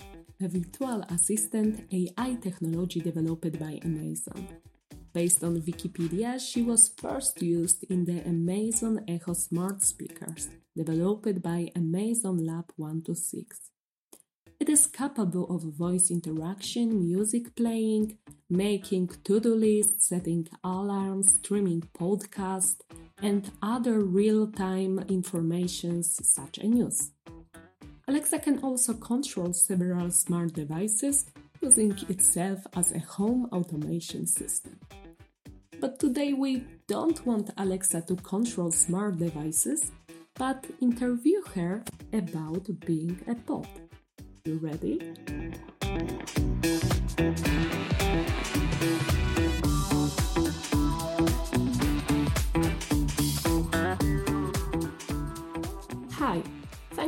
a 0.45 0.49
virtual 0.49 1.01
assistant 1.09 1.89
AI 1.91 2.37
technology 2.43 3.01
developed 3.01 3.59
by 3.59 3.81
Amazon. 3.83 4.47
Based 5.15 5.43
on 5.43 5.63
Wikipedia, 5.63 6.39
she 6.39 6.61
was 6.61 6.93
first 7.01 7.41
used 7.41 7.85
in 7.85 8.05
the 8.05 8.21
Amazon 8.29 9.01
Echo 9.09 9.33
smart 9.33 9.83
speakers, 9.83 10.49
developed 10.77 11.41
by 11.41 11.71
Amazon 11.75 12.45
Lab 12.45 12.67
126. 12.77 13.71
It 14.61 14.69
is 14.69 14.87
capable 14.87 15.47
of 15.55 15.63
voice 15.63 16.11
interaction, 16.11 17.01
music 17.01 17.57
playing, 17.57 18.19
making 18.51 19.09
to 19.25 19.41
do 19.41 19.55
lists, 19.55 20.09
setting 20.09 20.47
alarms, 20.63 21.35
streaming 21.37 21.83
podcasts, 21.99 22.81
and 23.23 23.51
other 23.63 24.01
real 24.01 24.47
time 24.49 24.99
informations 25.09 26.21
such 26.23 26.59
as 26.59 26.69
news. 26.69 27.13
Alexa 28.07 28.39
can 28.39 28.59
also 28.59 28.93
control 28.93 29.55
several 29.55 30.11
smart 30.11 30.53
devices, 30.53 31.25
using 31.63 31.97
itself 32.11 32.67
as 32.77 32.93
a 32.93 32.99
home 32.99 33.49
automation 33.51 34.27
system. 34.27 34.79
But 35.81 35.99
today 35.99 36.35
we 36.35 36.65
don't 36.87 37.25
want 37.25 37.51
Alexa 37.57 38.03
to 38.03 38.17
control 38.17 38.71
smart 38.71 39.19
devices, 39.19 39.91
but 40.35 40.67
interview 40.83 41.41
her 41.55 41.83
about 42.13 42.69
being 42.85 43.19
a 43.27 43.35
bot. 43.35 43.69
You 44.45 44.59
ready? 44.59 45.01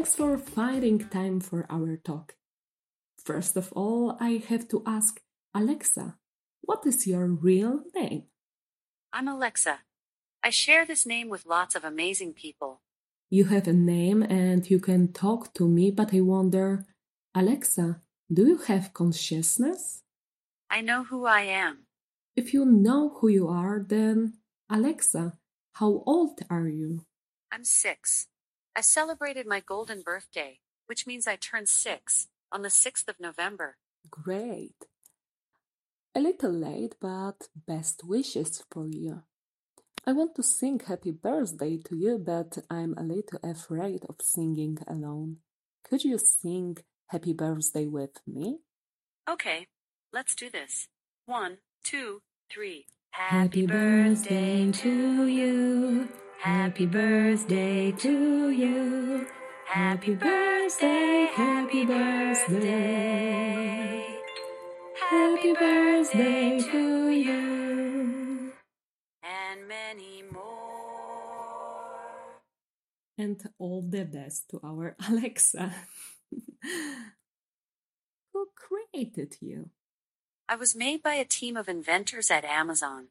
Thanks 0.07 0.15
for 0.15 0.39
finding 0.39 1.01
time 1.01 1.41
for 1.41 1.67
our 1.69 1.97
talk. 1.97 2.37
First 3.25 3.57
of 3.57 3.73
all, 3.73 4.17
I 4.21 4.41
have 4.49 4.69
to 4.69 4.85
ask 4.87 5.21
Alexa, 5.53 6.15
what 6.61 6.87
is 6.87 7.09
your 7.09 7.27
real 7.27 7.83
name? 7.93 8.23
I'm 9.13 9.27
Alexa. 9.27 9.81
I 10.45 10.51
share 10.51 10.87
this 10.87 11.07
name 11.07 11.29
with 11.29 11.45
lots 11.45 11.75
of 11.75 11.83
amazing 11.83 12.35
people. 12.35 12.83
You 13.31 13.47
have 13.47 13.67
a 13.67 13.73
name 13.73 14.23
and 14.23 14.71
you 14.71 14.79
can 14.79 15.13
talk 15.13 15.53
to 15.55 15.67
me, 15.67 15.91
but 15.91 16.15
I 16.15 16.21
wonder, 16.21 16.87
Alexa, 17.35 18.01
do 18.33 18.47
you 18.47 18.59
have 18.59 18.95
consciousness? 18.95 20.05
I 20.71 20.83
know 20.83 21.03
who 21.03 21.27
I 21.27 21.41
am. 21.41 21.87
If 22.37 22.55
you 22.55 22.65
know 22.65 23.09
who 23.17 23.27
you 23.27 23.49
are, 23.49 23.85
then, 23.85 24.35
Alexa, 24.71 25.33
how 25.73 26.05
old 26.07 26.39
are 26.49 26.69
you? 26.69 27.01
I'm 27.51 27.65
six. 27.65 28.29
I 28.77 28.83
celebrated 28.83 29.47
my 29.47 29.61
golden 29.61 30.03
birthday, 30.03 30.61
which 30.85 31.07
means 31.07 31.27
I 31.27 31.37
turned 31.37 31.71
six, 31.71 32.29
on 32.53 32.61
the 32.61 32.69
6th 32.69 33.09
of 33.09 33.19
November. 33.19 33.79
Great. 34.11 34.77
A 36.15 36.21
little 36.21 36.53
late, 36.53 36.95
but 37.01 37.49
best 37.67 38.03
wishes 38.05 38.63
for 38.71 38.87
you. 38.87 39.23
I 40.07 40.13
want 40.13 40.35
to 40.35 40.43
sing 40.43 40.79
happy 40.87 41.11
birthday 41.11 41.79
to 41.87 41.97
you, 41.97 42.19
but 42.19 42.59
I'm 42.71 42.95
a 42.99 43.03
little 43.03 43.41
afraid 43.43 44.05
of 44.11 44.17
singing 44.21 44.77
alone. 44.87 45.39
Could 45.83 46.05
you 46.05 46.19
sing 46.19 46.77
happy 47.07 47.33
birthday 47.33 47.87
with 47.87 48.21
me? 48.27 48.59
Okay, 49.29 49.69
let's 50.13 50.35
do 50.35 50.51
this. 50.51 50.89
One, 51.25 51.59
two, 51.83 52.21
three. 52.51 52.87
Happy 53.11 53.67
birthday 53.67 54.71
to 54.71 55.27
you. 55.27 56.09
Happy 56.41 56.87
birthday 56.87 57.93
to 57.93 58.51
you. 58.51 59.27
Happy 59.67 60.15
birthday, 60.15 61.29
happy 61.35 61.85
birthday. 61.85 63.27
Happy 65.11 65.53
birthday 65.55 66.61
to 66.61 67.11
you. 67.11 68.53
And 69.23 69.67
many 69.67 70.23
more. 70.31 70.43
And 73.19 73.43
all 73.59 73.83
the 73.83 74.05
best 74.05 74.51
to 74.51 74.61
our 74.63 74.95
Alexa. 75.09 75.75
Who 78.33 78.49
created 78.55 79.37
you? 79.41 79.71
I 80.49 80.57
was 80.57 80.77
made 80.77 81.03
by 81.03 81.15
a 81.15 81.25
team 81.25 81.57
of 81.57 81.69
inventors 81.69 82.31
at 82.31 82.45
Amazon. 82.45 83.09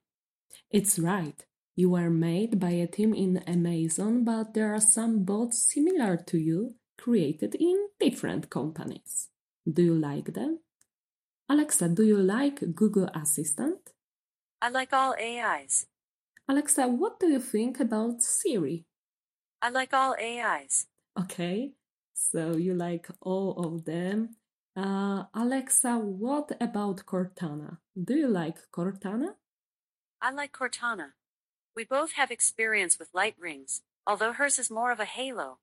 It's 0.72 0.98
right. 1.00 1.44
You 1.76 1.90
were 1.90 2.10
made 2.10 2.60
by 2.60 2.70
a 2.70 2.88
team 2.88 3.14
in 3.14 3.38
Amazon, 3.40 4.24
but 4.24 4.54
there 4.54 4.74
are 4.74 4.80
some 4.80 5.24
bots 5.26 5.74
similar 5.74 6.16
to 6.28 6.38
you 6.38 6.76
created 6.98 7.56
in 7.56 7.90
different 8.00 8.50
companies. 8.50 9.28
Do 9.72 9.84
you 9.84 9.96
like 9.96 10.34
them? 10.34 10.60
Alexa, 11.50 11.90
do 11.90 12.04
you 12.04 12.18
like 12.18 12.74
Google 12.74 13.10
Assistant? 13.14 13.92
I 14.62 14.70
like 14.70 14.94
all 14.94 15.16
AIs. 15.20 15.88
Alexa, 16.48 16.88
what 16.88 17.20
do 17.20 17.28
you 17.28 17.40
think 17.40 17.80
about 17.80 18.22
Siri? 18.22 18.86
I 19.62 19.70
like 19.70 19.94
all 19.94 20.16
AIs. 20.20 20.88
Okay, 21.20 21.74
so 22.14 22.56
you 22.56 22.74
like 22.74 23.08
all 23.22 23.52
of 23.66 23.84
them. 23.86 24.38
Uh, 24.76 25.24
Alexa, 25.34 25.98
what 25.98 26.52
about 26.62 27.06
Cortana? 27.06 27.78
Do 28.02 28.16
you 28.16 28.28
like 28.28 28.58
Cortana? 28.72 29.36
I 30.22 30.32
like 30.32 30.54
Cortana. 30.54 31.12
We 31.76 31.84
both 31.84 32.14
have 32.14 32.32
experience 32.32 32.98
with 32.98 33.14
light 33.14 33.36
rings, 33.38 33.82
although 34.08 34.32
hers 34.32 34.58
is 34.58 34.72
more 34.72 34.92
of 34.92 35.00
a 35.02 35.06
halo. 35.06 35.58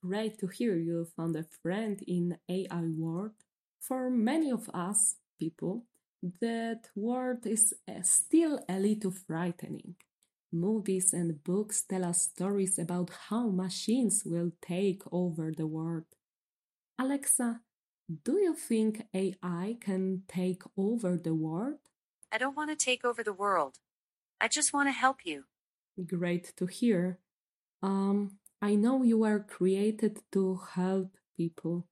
Great 0.00 0.38
to 0.38 0.46
hear 0.46 0.76
you 0.76 1.08
found 1.16 1.34
a 1.34 1.44
friend 1.62 2.00
in 2.06 2.38
AI 2.48 2.84
world. 2.96 3.32
For 3.80 4.10
many 4.10 4.50
of 4.50 4.70
us 4.72 5.16
people, 5.40 5.86
that 6.40 6.88
world 6.94 7.46
is 7.46 7.74
uh, 7.88 8.02
still 8.02 8.60
a 8.68 8.78
little 8.78 9.10
frightening. 9.10 9.96
Movies 10.52 11.12
and 11.12 11.42
books 11.42 11.82
tell 11.82 12.04
us 12.04 12.22
stories 12.22 12.78
about 12.78 13.10
how 13.28 13.48
machines 13.48 14.22
will 14.24 14.52
take 14.62 15.02
over 15.10 15.52
the 15.56 15.66
world. 15.66 16.04
Alexa, 16.98 17.60
do 18.24 18.38
you 18.38 18.54
think 18.54 19.02
AI 19.14 19.76
can 19.80 20.22
take 20.28 20.62
over 20.76 21.16
the 21.16 21.34
world? 21.34 21.78
I 22.30 22.38
don't 22.38 22.56
want 22.56 22.70
to 22.70 22.76
take 22.76 23.04
over 23.04 23.24
the 23.24 23.32
world. 23.32 23.78
I 24.40 24.48
just 24.48 24.72
want 24.72 24.88
to 24.88 24.92
help 24.92 25.18
you. 25.24 25.44
Great 26.06 26.52
to 26.56 26.66
hear. 26.66 27.18
Um, 27.82 28.38
I 28.62 28.74
know 28.74 29.02
you 29.02 29.18
were 29.18 29.40
created 29.40 30.20
to 30.32 30.60
help 30.74 31.16
people. 31.36 31.86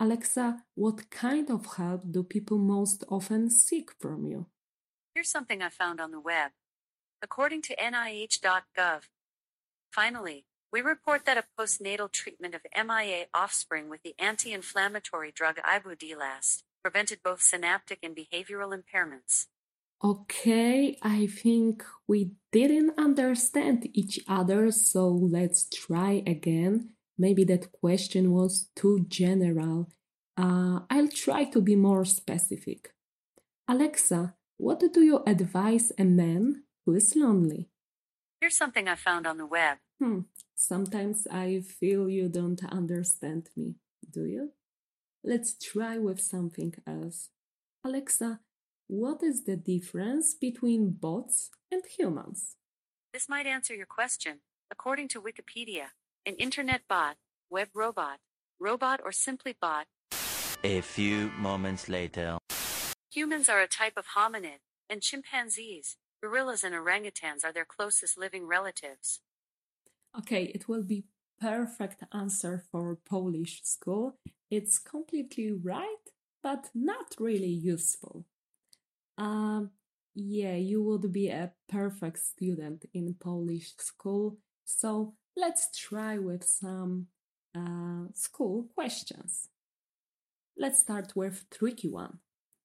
Alexa, 0.00 0.64
what 0.74 1.10
kind 1.10 1.50
of 1.50 1.76
help 1.76 2.02
do 2.10 2.22
people 2.22 2.58
most 2.58 3.04
often 3.08 3.50
seek 3.50 3.90
from 4.00 4.26
you? 4.26 4.46
Here's 5.14 5.30
something 5.30 5.62
I 5.62 5.68
found 5.68 6.00
on 6.00 6.10
the 6.10 6.20
web. 6.20 6.50
According 7.22 7.62
to 7.62 7.76
NIH.gov, 7.76 9.02
finally, 9.92 10.44
we 10.72 10.80
report 10.80 11.24
that 11.24 11.38
a 11.38 11.44
postnatal 11.58 12.10
treatment 12.10 12.54
of 12.54 12.66
MIA 12.76 13.26
offspring 13.32 13.88
with 13.88 14.02
the 14.02 14.14
anti 14.18 14.52
inflammatory 14.52 15.30
drug 15.30 15.56
Ibudilast 15.58 16.64
prevented 16.82 17.20
both 17.22 17.40
synaptic 17.40 18.00
and 18.02 18.16
behavioral 18.16 18.76
impairments. 18.76 19.46
Okay, 20.04 20.98
I 21.00 21.26
think 21.26 21.82
we 22.06 22.32
didn't 22.52 22.92
understand 22.98 23.88
each 23.94 24.20
other, 24.28 24.70
so 24.70 25.08
let's 25.08 25.66
try 25.70 26.22
again. 26.26 26.90
Maybe 27.16 27.42
that 27.44 27.72
question 27.72 28.30
was 28.30 28.68
too 28.76 29.06
general. 29.08 29.88
Uh, 30.36 30.80
I'll 30.90 31.08
try 31.08 31.44
to 31.44 31.60
be 31.62 31.74
more 31.74 32.04
specific. 32.04 32.92
Alexa, 33.66 34.34
what 34.58 34.82
do 34.92 35.00
you 35.00 35.22
advise 35.26 35.90
a 35.98 36.04
man 36.04 36.64
who 36.84 36.96
is 36.96 37.16
lonely? 37.16 37.70
Here's 38.42 38.58
something 38.58 38.86
I 38.86 38.96
found 38.96 39.26
on 39.26 39.38
the 39.38 39.46
web. 39.46 39.78
Hmm, 39.98 40.20
sometimes 40.54 41.26
I 41.30 41.60
feel 41.60 42.10
you 42.10 42.28
don't 42.28 42.62
understand 42.70 43.48
me, 43.56 43.76
do 44.10 44.26
you? 44.26 44.52
Let's 45.22 45.54
try 45.54 45.96
with 45.96 46.20
something 46.20 46.74
else. 46.86 47.30
Alexa, 47.82 48.40
what 48.86 49.22
is 49.22 49.44
the 49.44 49.56
difference 49.56 50.34
between 50.34 50.90
bots 50.90 51.50
and 51.70 51.82
humans? 51.98 52.56
This 53.12 53.28
might 53.28 53.46
answer 53.46 53.74
your 53.74 53.86
question. 53.86 54.40
According 54.70 55.08
to 55.08 55.20
Wikipedia, 55.20 55.88
an 56.26 56.34
internet 56.36 56.82
bot, 56.88 57.16
web 57.50 57.68
robot, 57.74 58.18
robot, 58.58 59.00
or 59.04 59.12
simply 59.12 59.54
bot, 59.60 59.86
A 60.62 60.80
few 60.80 61.30
moments 61.38 61.88
later. 61.88 62.38
humans 63.10 63.48
are 63.48 63.60
a 63.60 63.68
type 63.68 63.96
of 63.96 64.06
hominid, 64.16 64.60
and 64.90 65.00
chimpanzees, 65.02 65.96
gorillas, 66.22 66.64
and 66.64 66.74
orangutans 66.74 67.44
are 67.44 67.52
their 67.52 67.64
closest 67.66 68.18
living 68.18 68.46
relatives. 68.46 69.20
Okay, 70.18 70.44
it 70.54 70.68
will 70.68 70.82
be 70.82 71.04
perfect 71.40 72.02
answer 72.12 72.64
for 72.70 72.96
Polish 73.08 73.60
school. 73.64 74.16
It's 74.50 74.78
completely 74.78 75.52
right, 75.52 76.04
but 76.42 76.70
not 76.74 77.14
really 77.18 77.48
useful. 77.74 78.26
Um, 79.18 79.70
yeah, 80.14 80.54
you 80.54 80.82
would 80.82 81.12
be 81.12 81.28
a 81.28 81.52
perfect 81.68 82.18
student 82.18 82.84
in 82.92 83.14
Polish 83.14 83.74
school. 83.78 84.38
So 84.64 85.14
let's 85.36 85.76
try 85.76 86.18
with 86.18 86.44
some 86.44 87.08
uh, 87.56 88.06
school 88.14 88.68
questions. 88.74 89.48
Let's 90.56 90.80
start 90.80 91.14
with 91.16 91.44
tricky 91.50 91.88
one. 91.88 92.18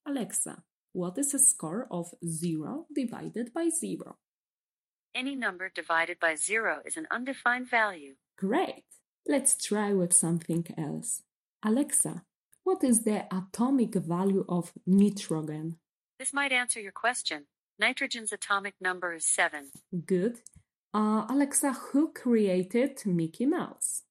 Alexa, 0.07 0.63
what 0.93 1.17
is 1.17 1.33
a 1.33 1.39
score 1.39 1.87
of 1.91 2.13
0 2.25 2.85
divided 2.93 3.53
by 3.53 3.69
0? 3.69 4.17
Any 5.15 5.35
number 5.35 5.71
divided 5.73 6.19
by 6.19 6.35
zero 6.35 6.81
is 6.85 6.95
an 6.95 7.07
undefined 7.09 7.69
value. 7.69 8.15
Great! 8.37 8.85
Let's 9.27 9.55
try 9.55 9.91
with 9.91 10.13
something 10.13 10.65
else. 10.77 11.23
Alexa, 11.65 12.23
what 12.63 12.83
is 12.83 13.03
the 13.03 13.25
atomic 13.33 13.95
value 13.95 14.45
of 14.47 14.71
nitrogen? 14.85 15.77
This 16.19 16.33
might 16.33 16.51
answer 16.51 16.81
your 16.81 16.91
question. 16.91 17.45
Nitrogen's 17.79 18.33
atomic 18.33 18.73
number 18.81 19.13
is 19.13 19.25
7. 19.25 19.71
Good. 20.05 20.41
Uh, 20.93 21.25
Alexa, 21.29 21.71
who 21.71 22.11
created 22.11 22.99
Mickey 23.05 23.45
Mouse? 23.45 24.03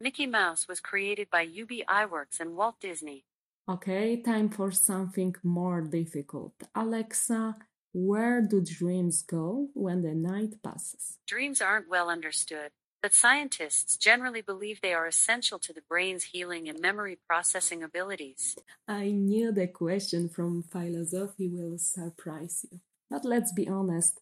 Mickey 0.00 0.26
Mouse 0.26 0.68
was 0.68 0.78
created 0.78 1.28
by 1.30 1.42
Ub 1.42 1.70
Iwerks 1.88 2.38
and 2.38 2.54
Walt 2.54 2.76
Disney. 2.80 3.24
Okay, 3.68 4.22
time 4.22 4.50
for 4.50 4.70
something 4.70 5.34
more 5.42 5.80
difficult. 5.80 6.54
Alexa, 6.76 7.56
where 7.92 8.40
do 8.40 8.60
dreams 8.60 9.22
go 9.22 9.68
when 9.74 10.02
the 10.02 10.14
night 10.14 10.62
passes? 10.62 11.18
Dreams 11.26 11.60
aren't 11.60 11.88
well 11.88 12.08
understood, 12.08 12.70
but 13.02 13.14
scientists 13.14 13.96
generally 13.96 14.42
believe 14.42 14.80
they 14.80 14.92
are 14.92 15.06
essential 15.06 15.58
to 15.60 15.72
the 15.72 15.82
brain's 15.88 16.24
healing 16.24 16.68
and 16.68 16.80
memory 16.80 17.18
processing 17.28 17.82
abilities. 17.82 18.56
I 18.86 19.10
knew 19.10 19.52
the 19.52 19.68
question 19.68 20.28
from 20.28 20.62
philosophy 20.62 21.48
will 21.48 21.78
surprise 21.78 22.66
you. 22.70 22.80
But 23.10 23.24
let's 23.24 23.52
be 23.52 23.68
honest, 23.68 24.20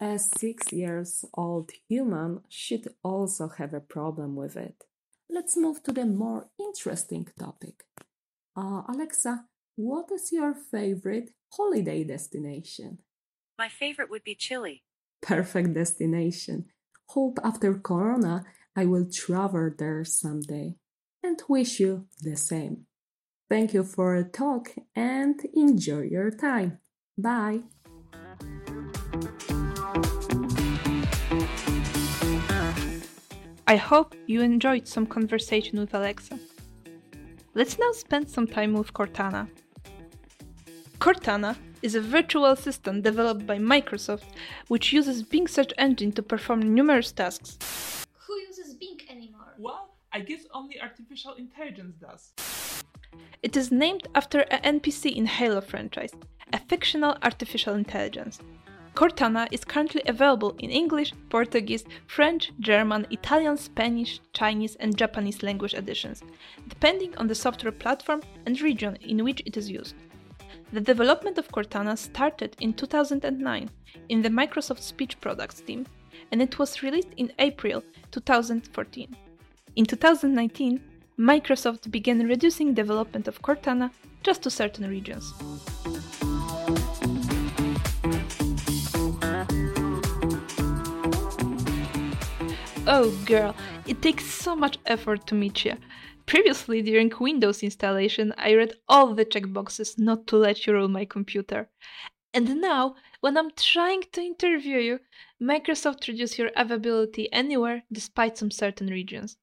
a 0.00 0.18
six 0.18 0.72
years 0.72 1.24
old 1.34 1.70
human 1.88 2.40
should 2.48 2.88
also 3.02 3.48
have 3.48 3.74
a 3.74 3.80
problem 3.80 4.34
with 4.34 4.56
it. 4.56 4.84
Let's 5.30 5.56
move 5.56 5.82
to 5.84 5.92
the 5.92 6.04
more 6.04 6.48
interesting 6.58 7.28
topic. 7.38 7.84
Uh, 8.56 8.82
Alexa, 8.88 9.46
what 9.76 10.10
is 10.12 10.32
your 10.32 10.54
favorite 10.54 11.30
holiday 11.52 12.04
destination? 12.04 12.98
My 13.58 13.68
favorite 13.68 14.10
would 14.10 14.24
be 14.24 14.34
Chile. 14.34 14.82
Perfect 15.22 15.74
destination. 15.74 16.66
Hope 17.08 17.38
after 17.44 17.74
Corona 17.74 18.44
I 18.76 18.86
will 18.86 19.06
travel 19.10 19.70
there 19.76 20.04
someday 20.04 20.76
and 21.22 21.40
wish 21.48 21.78
you 21.78 22.06
the 22.20 22.36
same. 22.36 22.86
Thank 23.48 23.72
you 23.72 23.84
for 23.84 24.16
a 24.16 24.24
talk 24.24 24.70
and 24.96 25.40
enjoy 25.54 26.02
your 26.02 26.30
time. 26.30 26.78
Bye. 27.16 27.60
I 33.66 33.76
hope 33.76 34.14
you 34.26 34.40
enjoyed 34.40 34.88
some 34.88 35.06
conversation 35.06 35.78
with 35.78 35.94
Alexa. 35.94 36.38
Let's 37.54 37.78
now 37.78 37.92
spend 37.92 38.28
some 38.28 38.46
time 38.46 38.74
with 38.74 38.92
Cortana. 38.92 39.48
Cortana 40.98 41.56
is 41.84 41.94
a 41.94 42.00
virtual 42.00 42.46
assistant 42.46 43.02
developed 43.04 43.46
by 43.46 43.58
Microsoft 43.58 44.24
which 44.68 44.90
uses 44.90 45.22
Bing 45.22 45.46
search 45.46 45.70
engine 45.76 46.12
to 46.12 46.22
perform 46.22 46.74
numerous 46.74 47.12
tasks. 47.12 47.58
Who 48.26 48.34
uses 48.48 48.74
Bing 48.74 48.98
anymore? 49.10 49.52
Well, 49.58 49.90
I 50.10 50.20
guess 50.20 50.46
only 50.54 50.80
artificial 50.80 51.34
intelligence 51.34 51.96
does. 52.00 52.32
It 53.42 53.54
is 53.54 53.70
named 53.70 54.08
after 54.14 54.40
an 54.54 54.80
NPC 54.80 55.14
in 55.14 55.26
Halo 55.26 55.60
franchise, 55.60 56.14
a 56.54 56.58
fictional 56.58 57.18
artificial 57.22 57.74
intelligence. 57.74 58.38
Cortana 58.94 59.46
is 59.50 59.64
currently 59.64 60.02
available 60.06 60.54
in 60.60 60.70
English, 60.70 61.12
Portuguese, 61.28 61.84
French, 62.06 62.52
German, 62.60 63.06
Italian, 63.10 63.58
Spanish, 63.58 64.20
Chinese, 64.32 64.76
and 64.76 64.96
Japanese 64.96 65.42
language 65.42 65.74
editions, 65.74 66.22
depending 66.66 67.14
on 67.18 67.26
the 67.26 67.34
software 67.34 67.72
platform 67.72 68.22
and 68.46 68.58
region 68.62 68.96
in 69.02 69.22
which 69.22 69.42
it 69.44 69.58
is 69.58 69.68
used. 69.68 69.94
The 70.74 70.80
development 70.80 71.38
of 71.38 71.46
Cortana 71.52 71.96
started 71.96 72.56
in 72.58 72.72
2009 72.72 73.70
in 74.08 74.22
the 74.22 74.28
Microsoft 74.28 74.80
Speech 74.80 75.20
Products 75.20 75.60
team, 75.60 75.86
and 76.32 76.42
it 76.42 76.58
was 76.58 76.82
released 76.82 77.10
in 77.16 77.30
April 77.38 77.80
2014. 78.10 79.16
In 79.76 79.84
2019, 79.84 80.80
Microsoft 81.16 81.92
began 81.92 82.26
reducing 82.26 82.74
development 82.74 83.28
of 83.28 83.40
Cortana 83.40 83.92
just 84.24 84.42
to 84.42 84.50
certain 84.50 84.90
regions. 84.90 85.32
Oh 92.88 93.16
girl, 93.26 93.54
it 93.86 94.02
takes 94.02 94.24
so 94.24 94.56
much 94.56 94.78
effort 94.86 95.24
to 95.28 95.36
meet 95.36 95.64
you. 95.64 95.76
Previously, 96.26 96.82
during 96.82 97.12
Windows 97.20 97.62
installation, 97.62 98.32
I 98.36 98.54
read 98.54 98.74
all 98.88 99.14
the 99.14 99.24
checkboxes 99.24 99.98
not 99.98 100.26
to 100.28 100.36
let 100.36 100.66
you 100.66 100.72
rule 100.72 100.88
my 100.88 101.04
computer. 101.04 101.68
And 102.32 102.60
now, 102.60 102.96
when 103.20 103.36
I'm 103.36 103.50
trying 103.52 104.02
to 104.12 104.20
interview 104.20 104.78
you, 104.78 105.00
Microsoft 105.40 106.08
reduces 106.08 106.38
your 106.38 106.50
availability 106.56 107.32
anywhere 107.32 107.84
despite 107.92 108.36
some 108.36 108.50
certain 108.50 108.88
regions. 108.88 109.36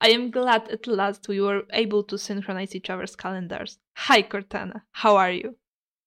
I 0.00 0.10
am 0.10 0.30
glad 0.30 0.68
at 0.68 0.86
last 0.86 1.28
we 1.28 1.40
were 1.40 1.64
able 1.72 2.04
to 2.04 2.16
synchronize 2.16 2.74
each 2.74 2.88
other's 2.88 3.16
calendars. 3.16 3.78
Hi 3.96 4.22
Cortana, 4.22 4.82
how 4.92 5.16
are 5.16 5.32
you? 5.32 5.56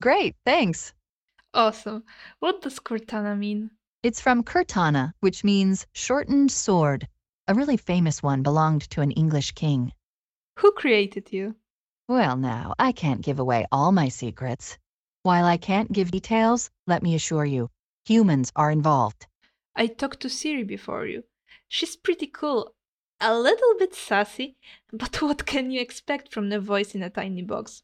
Great, 0.02 0.36
thanks. 0.46 0.94
Awesome. 1.54 2.04
What 2.40 2.62
does 2.62 2.80
Cortana 2.80 3.38
mean? 3.38 3.72
It's 4.02 4.22
from 4.22 4.44
Curtana, 4.44 5.14
which 5.20 5.44
means 5.44 5.86
shortened 5.94 6.52
sword. 6.52 7.08
A 7.48 7.54
really 7.54 7.78
famous 7.78 8.24
one 8.24 8.42
belonged 8.42 8.90
to 8.92 9.02
an 9.02 9.12
English 9.12 9.52
king. 9.52 9.92
Who 10.60 10.72
created 10.72 11.34
you? 11.34 11.56
Well, 12.08 12.38
now, 12.38 12.76
I 12.78 12.92
can't 12.92 13.22
give 13.22 13.40
away 13.40 13.66
all 13.72 13.92
my 13.92 14.10
secrets. 14.10 14.78
While 15.24 15.46
I 15.46 15.58
can't 15.58 15.92
give 15.92 16.12
details, 16.12 16.70
let 16.86 17.02
me 17.02 17.16
assure 17.16 17.46
you, 17.46 17.70
humans 18.06 18.52
are 18.56 18.70
involved. 18.70 19.26
I 19.76 19.88
talked 19.88 20.20
to 20.20 20.30
Siri 20.30 20.64
before 20.64 21.08
you. 21.08 21.24
She's 21.68 21.96
pretty 21.96 22.28
cool. 22.28 22.76
A 23.20 23.34
little 23.38 23.76
bit 23.80 23.96
sassy, 23.96 24.58
but 24.92 25.22
what 25.22 25.46
can 25.46 25.72
you 25.72 25.82
expect 25.82 26.32
from 26.32 26.50
the 26.50 26.60
voice 26.60 26.94
in 26.94 27.02
a 27.02 27.10
tiny 27.10 27.42
box? 27.42 27.84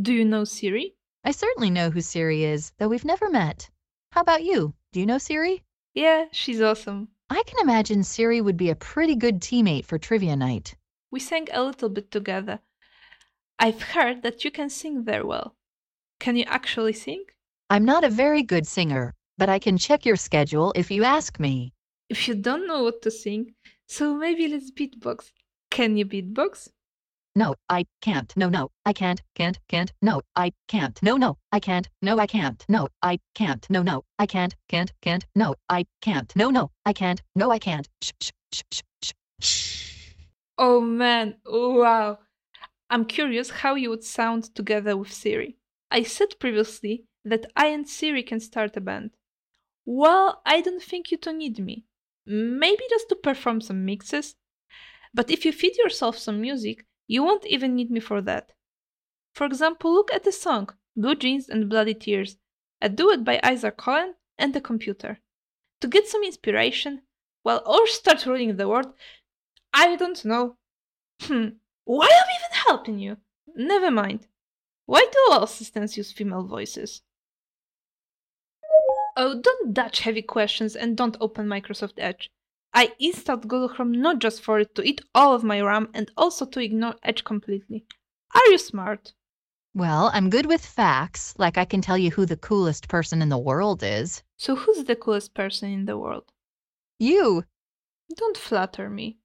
Do 0.00 0.12
you 0.12 0.24
know 0.24 0.44
Siri? 0.44 0.94
I 1.24 1.32
certainly 1.32 1.70
know 1.70 1.90
who 1.90 2.00
Siri 2.00 2.44
is, 2.44 2.72
though 2.78 2.88
we've 2.88 3.04
never 3.04 3.28
met. 3.28 3.68
How 4.12 4.20
about 4.20 4.44
you? 4.44 4.74
Do 4.92 5.00
you 5.00 5.06
know 5.06 5.18
Siri? 5.18 5.64
Yeah, 5.92 6.26
she's 6.30 6.60
awesome. 6.62 7.08
I 7.28 7.42
can 7.46 7.58
imagine 7.60 8.04
Siri 8.04 8.40
would 8.40 8.56
be 8.56 8.70
a 8.70 8.76
pretty 8.76 9.16
good 9.16 9.40
teammate 9.40 9.86
for 9.86 9.98
trivia 9.98 10.36
night. 10.36 10.76
We 11.16 11.20
sang 11.20 11.48
a 11.50 11.62
little 11.62 11.88
bit 11.88 12.10
together. 12.10 12.60
I've 13.58 13.80
heard 13.80 14.20
that 14.20 14.44
you 14.44 14.50
can 14.50 14.68
sing 14.68 15.02
very 15.02 15.24
well. 15.24 15.56
Can 16.20 16.36
you 16.36 16.44
actually 16.46 16.92
sing? 16.92 17.24
I'm 17.70 17.86
not 17.86 18.04
a 18.04 18.10
very 18.10 18.42
good 18.42 18.66
singer, 18.66 19.14
but 19.38 19.48
I 19.48 19.58
can 19.58 19.78
check 19.78 20.04
your 20.04 20.16
schedule 20.16 20.74
if 20.76 20.90
you 20.90 21.04
ask 21.04 21.40
me. 21.40 21.72
If 22.10 22.28
you 22.28 22.34
don't 22.34 22.66
know 22.66 22.82
what 22.82 23.00
to 23.00 23.10
sing, 23.10 23.54
so 23.88 24.14
maybe 24.14 24.46
let's 24.46 24.70
beatbox. 24.70 25.32
Can 25.70 25.96
you 25.96 26.04
beatbox? 26.04 26.68
No, 27.34 27.54
I 27.70 27.86
can't. 28.02 28.36
No, 28.36 28.50
no, 28.50 28.68
I 28.84 28.92
can't. 28.92 29.22
Can't, 29.34 29.58
can't. 29.70 29.94
No, 30.02 30.20
I 30.44 30.52
can't. 30.68 31.02
No, 31.02 31.16
no, 31.16 31.38
I 31.50 31.60
can't. 31.60 31.88
No, 32.02 32.18
I 32.18 32.26
can't. 32.26 32.62
No, 32.68 32.88
I 33.02 33.20
can't. 33.34 33.66
No, 33.70 33.82
no, 33.82 34.04
I 34.18 34.26
can't. 34.26 34.54
Can't, 34.68 34.92
can't. 35.00 35.24
No, 35.34 35.54
I 35.70 35.86
can't. 36.02 36.36
No, 36.36 36.50
no, 36.50 36.72
I 36.84 36.92
can't. 36.92 37.22
No, 37.34 37.50
I 37.50 37.58
can't. 37.58 37.88
Shh, 38.02 38.12
shh, 38.20 38.32
shh, 38.52 38.82
shh, 39.00 39.12
shh. 39.40 39.75
Oh 40.58 40.80
man, 40.80 41.36
wow. 41.44 42.18
I'm 42.88 43.04
curious 43.04 43.50
how 43.50 43.74
you 43.74 43.90
would 43.90 44.04
sound 44.04 44.54
together 44.54 44.96
with 44.96 45.12
Siri. 45.12 45.56
I 45.90 46.02
said 46.02 46.38
previously 46.38 47.04
that 47.24 47.46
I 47.56 47.66
and 47.66 47.88
Siri 47.88 48.22
can 48.22 48.40
start 48.40 48.76
a 48.76 48.80
band. 48.80 49.10
Well, 49.84 50.42
I 50.46 50.60
don't 50.60 50.82
think 50.82 51.10
you 51.10 51.16
two 51.16 51.32
need 51.32 51.58
me. 51.58 51.84
Maybe 52.26 52.82
just 52.88 53.08
to 53.10 53.16
perform 53.16 53.60
some 53.60 53.84
mixes. 53.84 54.34
But 55.14 55.30
if 55.30 55.44
you 55.44 55.52
feed 55.52 55.76
yourself 55.76 56.18
some 56.18 56.40
music, 56.40 56.84
you 57.06 57.22
won't 57.22 57.46
even 57.46 57.74
need 57.74 57.90
me 57.90 58.00
for 58.00 58.20
that. 58.22 58.52
For 59.32 59.46
example, 59.46 59.92
look 59.92 60.12
at 60.12 60.24
the 60.24 60.32
song 60.32 60.70
Blue 60.96 61.14
Jeans 61.14 61.48
and 61.48 61.68
Bloody 61.68 61.94
Tears, 61.94 62.38
a 62.80 62.88
duet 62.88 63.24
by 63.24 63.38
Izhar 63.42 63.76
Cohen 63.76 64.14
and 64.38 64.54
the 64.54 64.60
computer. 64.60 65.18
To 65.80 65.88
get 65.88 66.06
some 66.08 66.24
inspiration, 66.24 67.02
well, 67.44 67.62
or 67.66 67.86
start 67.86 68.26
ruling 68.26 68.56
the 68.56 68.68
world, 68.68 68.92
I 69.78 69.94
don't 69.96 70.24
know. 70.24 70.56
Hmm, 71.20 71.48
why 71.84 72.06
am 72.06 72.26
I 72.26 72.36
even 72.38 72.64
helping 72.66 72.98
you? 72.98 73.18
Never 73.54 73.90
mind. 73.90 74.26
Why 74.86 75.00
do 75.00 75.18
all 75.30 75.44
assistants 75.44 75.98
use 75.98 76.10
female 76.10 76.44
voices? 76.44 77.02
Oh, 79.18 79.38
don't 79.38 79.74
dodge 79.74 79.98
heavy 79.98 80.22
questions 80.22 80.76
and 80.76 80.96
don't 80.96 81.18
open 81.20 81.46
Microsoft 81.46 81.98
Edge. 81.98 82.30
I 82.72 82.94
installed 82.98 83.48
Google 83.48 83.68
Chrome 83.68 83.92
not 83.92 84.18
just 84.18 84.42
for 84.42 84.58
it 84.60 84.74
to 84.76 84.82
eat 84.82 85.02
all 85.14 85.34
of 85.34 85.44
my 85.44 85.60
RAM 85.60 85.90
and 85.92 86.10
also 86.16 86.46
to 86.46 86.60
ignore 86.60 86.94
Edge 87.02 87.22
completely. 87.24 87.84
Are 88.34 88.46
you 88.46 88.56
smart? 88.56 89.12
Well, 89.74 90.10
I'm 90.14 90.30
good 90.30 90.46
with 90.46 90.64
facts, 90.64 91.34
like 91.36 91.58
I 91.58 91.66
can 91.66 91.82
tell 91.82 91.98
you 91.98 92.10
who 92.10 92.24
the 92.24 92.38
coolest 92.38 92.88
person 92.88 93.20
in 93.20 93.28
the 93.28 93.36
world 93.36 93.82
is. 93.82 94.22
So, 94.38 94.56
who's 94.56 94.84
the 94.84 94.96
coolest 94.96 95.34
person 95.34 95.70
in 95.70 95.84
the 95.84 95.98
world? 95.98 96.32
You! 96.98 97.44
Don't 98.14 98.38
flatter 98.38 98.88
me. 98.88 99.18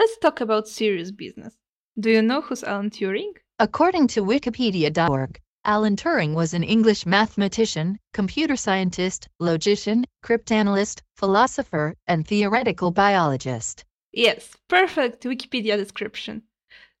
Let's 0.00 0.16
talk 0.16 0.40
about 0.40 0.66
serious 0.66 1.10
business. 1.10 1.54
Do 1.98 2.08
you 2.08 2.22
know 2.22 2.40
who's 2.40 2.64
Alan 2.64 2.88
Turing? 2.88 3.32
According 3.58 4.06
to 4.14 4.24
Wikipedia.org, 4.24 5.38
Alan 5.66 5.94
Turing 5.94 6.32
was 6.32 6.54
an 6.54 6.62
English 6.64 7.04
mathematician, 7.04 7.98
computer 8.14 8.56
scientist, 8.56 9.28
logician, 9.40 10.06
cryptanalyst, 10.24 11.02
philosopher, 11.18 11.94
and 12.06 12.26
theoretical 12.26 12.90
biologist. 12.90 13.84
Yes, 14.12 14.56
perfect 14.68 15.24
Wikipedia 15.24 15.76
description. 15.76 16.44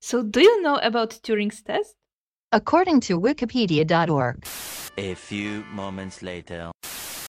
So, 0.02 0.22
do 0.22 0.42
you 0.42 0.60
know 0.60 0.76
about 0.76 1.18
Turing's 1.22 1.62
test? 1.62 1.94
According 2.52 3.00
to 3.08 3.18
Wikipedia.org, 3.18 4.44
A 4.98 5.14
few 5.14 5.64
moments 5.72 6.20
later. 6.20 6.70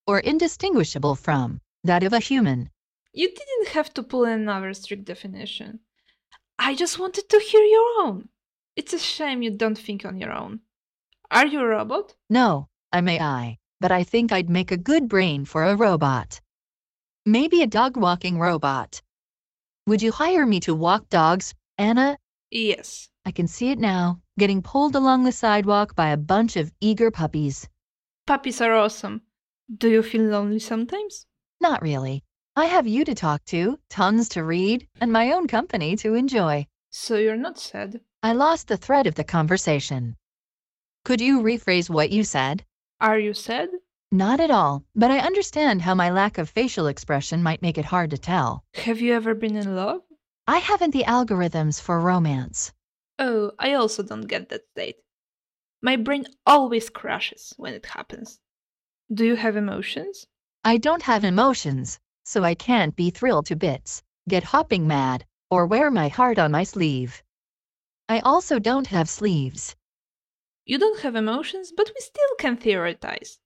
or 0.06 0.20
indistinguishable 0.20 1.16
from 1.16 1.62
that 1.86 2.04
of 2.04 2.12
a 2.12 2.20
human. 2.20 2.70
You 3.14 3.28
didn't 3.28 3.74
have 3.74 3.94
to 3.96 4.04
pull 4.04 4.24
another 4.24 4.74
strict 4.74 5.06
definition. 5.06 5.80
I 6.58 6.76
just 6.76 7.00
wanted 7.00 7.28
to 7.30 7.40
hear 7.40 7.64
your 7.64 8.06
own. 8.06 8.30
It's 8.76 8.94
a 8.94 9.00
shame 9.00 9.42
you 9.42 9.52
don't 9.52 9.78
think 9.78 10.06
on 10.06 10.18
your 10.18 10.32
own. 10.32 10.62
Are 11.30 11.46
you 11.46 11.60
a 11.60 11.66
robot? 11.66 12.16
No, 12.30 12.68
I'm 12.94 13.08
AI, 13.08 13.58
but 13.82 13.92
I 13.92 14.04
think 14.04 14.32
I'd 14.32 14.50
make 14.50 14.72
a 14.72 14.78
good 14.78 15.10
brain 15.10 15.44
for 15.44 15.64
a 15.66 15.76
robot. 15.76 16.40
Maybe 17.26 17.62
a 17.62 17.68
dog 17.68 17.98
walking 17.98 18.40
robot. 18.40 19.02
Would 19.88 20.02
you 20.02 20.12
hire 20.12 20.46
me 20.46 20.60
to 20.62 20.76
walk 20.76 21.10
dogs, 21.10 21.54
Anna? 21.78 22.18
Yes. 22.50 23.10
I 23.26 23.32
can 23.32 23.48
see 23.48 23.72
it 23.72 23.80
now, 23.80 24.22
getting 24.40 24.62
pulled 24.62 24.96
along 24.96 25.24
the 25.24 25.32
sidewalk 25.32 25.96
by 25.96 26.10
a 26.10 26.18
bunch 26.18 26.56
of 26.56 26.72
eager 26.80 27.12
puppies. 27.12 27.68
Puppies 28.26 28.62
are 28.62 28.74
awesome. 28.74 29.22
Do 29.78 29.90
you 29.90 30.02
feel 30.02 30.24
lonely 30.24 30.60
sometimes? 30.60 31.26
Not 31.60 31.82
really. 31.82 32.24
I 32.54 32.66
have 32.66 32.86
you 32.86 33.06
to 33.06 33.16
talk 33.16 33.46
to, 33.46 33.80
tons 33.90 34.28
to 34.30 34.44
read, 34.44 34.86
and 35.00 35.10
my 35.10 35.32
own 35.32 35.48
company 35.48 35.96
to 35.96 36.16
enjoy. 36.16 36.68
So 36.90 37.16
you're 37.16 37.38
not 37.38 37.58
sad. 37.58 38.02
I 38.22 38.34
lost 38.34 38.68
the 38.68 38.76
thread 38.76 39.08
of 39.08 39.16
the 39.16 39.24
conversation. 39.24 40.18
Could 41.06 41.22
you 41.22 41.42
rephrase 41.42 41.90
what 41.90 42.10
you 42.10 42.26
said? 42.26 42.66
Are 43.00 43.18
you 43.18 43.34
sad? 43.34 43.70
Not 44.12 44.42
at 44.42 44.52
all, 44.52 44.84
but 44.94 45.12
I 45.12 45.20
understand 45.20 45.82
how 45.82 45.96
my 45.96 46.10
lack 46.12 46.38
of 46.38 46.50
facial 46.50 46.88
expression 46.88 47.42
might 47.42 47.62
make 47.62 47.78
it 47.78 47.86
hard 47.86 48.10
to 48.10 48.18
tell. 48.18 48.66
Have 48.74 49.00
you 49.00 49.14
ever 49.14 49.34
been 49.34 49.56
in 49.56 49.74
love? 49.74 50.02
I 50.46 50.58
haven't 50.58 50.92
the 50.92 51.06
algorithms 51.06 51.80
for 51.80 52.02
romance. 52.02 52.74
Oh, 53.18 53.54
I 53.60 53.76
also 53.76 54.04
don't 54.04 54.28
get 54.28 54.50
that 54.50 54.68
state. 54.72 54.98
My 55.82 55.96
brain 55.96 56.26
always 56.46 56.90
crashes 56.90 57.54
when 57.56 57.74
it 57.74 57.86
happens. 57.86 58.42
Do 59.14 59.24
you 59.24 59.38
have 59.38 59.56
emotions? 59.56 60.28
I 60.66 60.76
don't 60.78 61.04
have 61.04 61.24
emotions, 61.24 62.00
so 62.32 62.46
I 62.46 62.56
can't 62.56 62.96
be 62.96 63.10
thrilled 63.10 63.48
to 63.48 63.58
bits, 63.58 64.02
get 64.30 64.46
hopping 64.46 64.88
mad, 64.88 65.26
or 65.50 65.66
wear 65.68 65.92
my 65.92 66.08
heart 66.08 66.40
on 66.40 66.54
my 66.54 66.64
sleeve. 66.64 67.22
I 68.08 68.20
also 68.20 68.58
don't 68.58 68.88
have 68.88 69.10
sleeves. 69.10 69.76
You 70.66 70.78
don't 70.78 71.02
have 71.02 71.18
emotions, 71.18 71.74
but 71.76 71.90
we 71.90 72.00
still 72.00 72.36
can 72.40 72.56
theorize. 72.56 73.40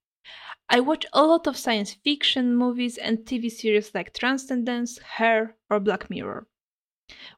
I 0.69 0.82
watch 0.82 1.04
a 1.13 1.24
lot 1.24 1.48
of 1.48 1.58
science 1.58 1.95
fiction 2.04 2.56
movies 2.56 3.00
and 3.00 3.26
TV 3.26 3.50
series 3.50 3.95
like 3.95 4.13
Transcendence, 4.13 5.00
Her, 5.17 5.56
or 5.67 5.80
Black 5.80 6.08
Mirror. 6.12 6.45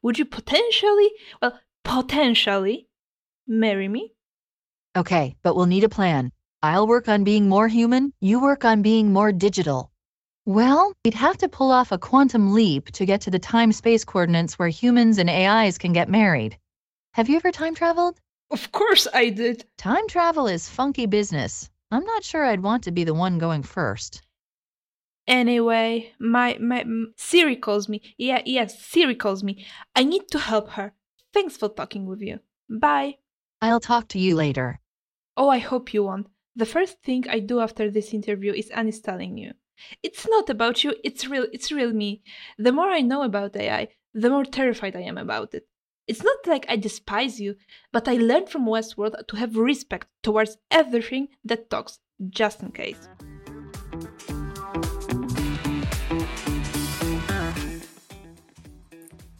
Would 0.01 0.19
you 0.19 0.25
potentially, 0.25 1.11
well, 1.41 1.61
potentially, 1.85 2.89
marry 3.47 3.87
me? 3.87 4.15
Okay, 4.97 5.37
but 5.43 5.55
we'll 5.55 5.65
need 5.65 5.85
a 5.85 5.89
plan. 5.97 6.33
I'll 6.61 6.87
work 6.87 7.07
on 7.07 7.23
being 7.23 7.47
more 7.47 7.69
human, 7.69 8.11
you 8.19 8.41
work 8.41 8.65
on 8.65 8.81
being 8.81 9.13
more 9.13 9.31
digital. 9.31 9.91
Well, 10.47 10.93
we'd 11.03 11.13
have 11.13 11.37
to 11.39 11.49
pull 11.49 11.71
off 11.71 11.91
a 11.91 11.97
quantum 11.97 12.53
leap 12.53 12.91
to 12.91 13.05
get 13.05 13.19
to 13.19 13.29
the 13.29 13.37
time 13.37 13.73
space 13.73 14.05
coordinates 14.05 14.57
where 14.57 14.69
humans 14.69 15.17
and 15.17 15.29
AIs 15.29 15.77
can 15.77 15.91
get 15.91 16.07
married. 16.07 16.57
Have 17.15 17.27
you 17.27 17.35
ever 17.35 17.51
time 17.51 17.75
traveled? 17.75 18.21
Of 18.49 18.71
course 18.71 19.09
I 19.13 19.27
did. 19.27 19.65
Time 19.77 20.07
travel 20.07 20.47
is 20.47 20.69
funky 20.69 21.05
business. 21.05 21.69
I'm 21.91 22.05
not 22.05 22.23
sure 22.23 22.45
I'd 22.45 22.63
want 22.63 22.85
to 22.85 22.91
be 22.91 23.03
the 23.03 23.13
one 23.13 23.39
going 23.39 23.61
first. 23.61 24.21
Anyway, 25.27 26.13
my 26.17 26.57
my 26.61 26.85
Siri 27.17 27.57
calls 27.57 27.89
me. 27.89 28.01
Yeah, 28.17 28.41
yes, 28.45 28.79
Siri 28.79 29.15
calls 29.15 29.43
me. 29.43 29.65
I 29.97 30.05
need 30.05 30.29
to 30.31 30.39
help 30.39 30.69
her. 30.69 30.93
Thanks 31.33 31.57
for 31.57 31.67
talking 31.67 32.05
with 32.05 32.21
you. 32.21 32.39
Bye. 32.69 33.17
I'll 33.61 33.81
talk 33.81 34.07
to 34.09 34.19
you 34.19 34.33
later. 34.37 34.79
Oh, 35.35 35.49
I 35.49 35.57
hope 35.57 35.93
you 35.93 36.05
won't. 36.05 36.27
The 36.55 36.65
first 36.65 37.03
thing 37.03 37.25
I 37.29 37.39
do 37.39 37.59
after 37.59 37.91
this 37.91 38.13
interview 38.13 38.53
is 38.53 38.69
uninstalling 38.69 39.37
you. 39.37 39.51
It's 40.03 40.27
not 40.27 40.49
about 40.49 40.83
you, 40.83 40.95
it's 41.03 41.27
real 41.27 41.47
it's 41.51 41.71
real 41.71 41.93
me. 41.93 42.23
The 42.57 42.71
more 42.71 42.89
I 42.89 43.01
know 43.01 43.23
about 43.23 43.55
AI, 43.55 43.89
the 44.13 44.29
more 44.29 44.45
terrified 44.45 44.95
I 44.95 45.01
am 45.01 45.17
about 45.17 45.53
it. 45.53 45.67
It's 46.07 46.23
not 46.23 46.37
like 46.47 46.65
I 46.69 46.77
despise 46.77 47.39
you, 47.39 47.55
but 47.91 48.07
I 48.07 48.13
learned 48.13 48.49
from 48.49 48.65
Westworld 48.65 49.27
to 49.27 49.35
have 49.35 49.57
respect 49.57 50.07
towards 50.23 50.57
everything 50.71 51.27
that 51.43 51.69
talks, 51.69 51.99
just 52.29 52.63
in 52.63 52.71
case. 52.71 53.09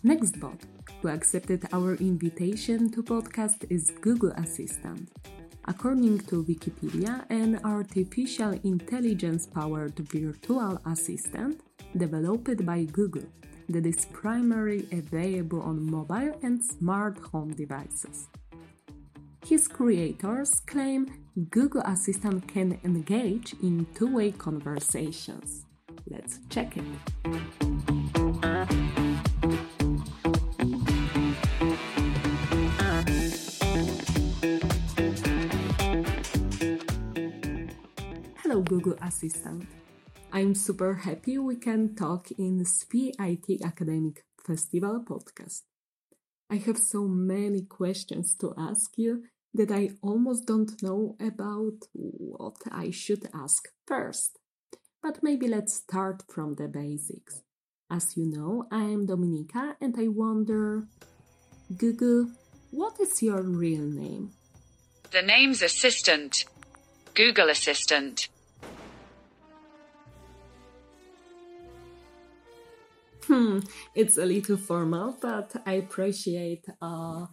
Next 0.04 0.40
bot 0.40 0.60
who 1.02 1.10
accepted 1.10 1.66
our 1.72 1.96
invitation 1.96 2.90
to 2.92 3.04
podcast 3.04 3.66
is 3.70 3.92
Google 4.02 4.32
Assistant. 4.32 5.10
According 5.68 6.20
to 6.30 6.44
Wikipedia, 6.46 7.26
an 7.30 7.60
artificial 7.64 8.52
intelligence 8.64 9.46
powered 9.46 10.00
virtual 10.00 10.80
assistant 10.86 11.60
developed 11.96 12.66
by 12.66 12.84
Google 12.86 13.28
that 13.68 13.86
is 13.86 14.06
primarily 14.06 14.88
available 14.92 15.62
on 15.62 15.92
mobile 15.92 16.40
and 16.42 16.64
smart 16.64 17.18
home 17.18 17.54
devices. 17.54 18.30
His 19.46 19.68
creators 19.68 20.52
claim 20.66 21.08
Google 21.52 21.82
Assistant 21.82 22.48
can 22.48 22.80
engage 22.84 23.54
in 23.62 23.86
two 23.94 24.16
way 24.16 24.32
conversations. 24.32 25.66
Let's 26.10 26.40
check 26.50 26.78
it. 26.78 27.67
Google 38.88 39.06
Assistant. 39.06 39.68
I'm 40.32 40.56
super 40.56 40.94
happy 40.94 41.38
we 41.38 41.58
can 41.58 41.94
talk 41.94 42.32
in 42.38 42.64
SFI 42.64 43.12
IT 43.20 43.62
Academic 43.62 44.24
Festival 44.46 45.04
podcast. 45.04 45.64
I 46.50 46.56
have 46.56 46.78
so 46.78 47.06
many 47.06 47.64
questions 47.64 48.34
to 48.40 48.54
ask 48.58 48.98
you 48.98 49.24
that 49.54 49.72
I 49.72 49.90
almost 50.02 50.48
don't 50.48 50.82
know 50.82 51.18
about 51.20 51.80
what 51.94 52.56
I 52.72 52.92
should 52.92 53.28
ask 53.34 53.68
first. 53.86 54.40
But 55.04 55.22
maybe 55.22 55.50
let's 55.50 55.74
start 55.74 56.24
from 56.30 56.56
the 56.56 56.70
basics. 56.70 57.42
As 57.92 58.16
you 58.16 58.26
know, 58.26 58.68
I 58.72 58.84
am 58.84 59.06
Dominika 59.06 59.76
and 59.82 59.96
I 60.00 60.08
wonder 60.08 60.88
Google, 61.76 62.32
what 62.72 63.02
is 63.02 63.22
your 63.22 63.42
real 63.42 63.84
name? 63.84 64.32
The 65.12 65.24
name's 65.24 65.62
Assistant. 65.62 66.46
Google 67.14 67.50
Assistant. 67.50 68.30
Hmm, 73.28 73.60
it's 73.94 74.18
a 74.18 74.26
little 74.26 74.56
formal, 74.56 75.18
but 75.22 75.62
I 75.66 75.74
appreciate 75.74 76.66
uh, 76.82 77.26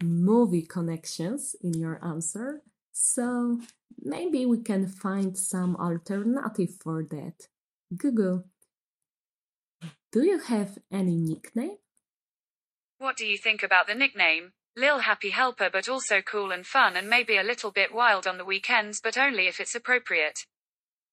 movie 0.00 0.62
connections 0.62 1.56
in 1.60 1.74
your 1.74 1.98
answer, 2.04 2.62
so 2.92 3.60
maybe 4.00 4.46
we 4.46 4.58
can 4.62 4.86
find 4.86 5.36
some 5.36 5.74
alternative 5.74 6.70
for 6.80 7.02
that. 7.10 7.48
Google, 7.96 8.44
do 10.12 10.22
you 10.24 10.38
have 10.38 10.78
any 10.92 11.16
nickname? 11.16 11.78
What 12.98 13.16
do 13.16 13.26
you 13.26 13.36
think 13.36 13.64
about 13.64 13.88
the 13.88 13.94
nickname? 13.96 14.52
Lil 14.76 15.00
Happy 15.00 15.30
Helper, 15.30 15.68
but 15.68 15.88
also 15.88 16.22
cool 16.22 16.52
and 16.52 16.64
fun, 16.64 16.96
and 16.96 17.10
maybe 17.10 17.36
a 17.36 17.42
little 17.42 17.72
bit 17.72 17.92
wild 17.92 18.26
on 18.26 18.38
the 18.38 18.44
weekends, 18.44 19.00
but 19.00 19.18
only 19.18 19.48
if 19.48 19.58
it's 19.58 19.74
appropriate. 19.74 20.46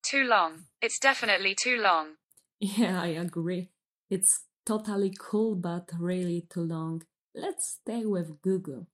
Too 0.04 0.23
long. 0.23 0.65
It's 0.80 1.00
definitely 1.00 1.56
too 1.56 1.82
long. 1.82 2.17
Yeah, 2.60 3.00
I 3.00 3.10
agree. 3.10 3.69
It's 4.10 4.46
totally 4.65 5.13
cool, 5.20 5.56
but 5.56 5.91
really 6.00 6.48
too 6.50 6.62
long. 6.62 7.04
Let's 7.36 7.80
stay 7.82 8.06
with 8.06 8.41
Google. 8.41 8.88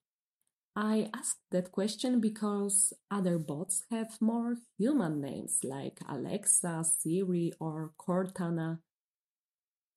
I 0.76 1.08
asked 1.14 1.40
that 1.52 1.70
question 1.70 2.20
because 2.20 2.92
other 3.08 3.38
bots 3.38 3.84
have 3.90 4.20
more 4.20 4.56
human 4.76 5.20
names 5.20 5.60
like 5.62 6.00
Alexa, 6.08 6.84
Siri, 6.98 7.52
or 7.60 7.92
Cortana. 7.96 8.80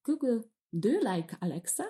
Google, 0.03 0.43
do 0.77 0.89
you 0.89 1.01
like 1.01 1.31
Alexa? 1.41 1.89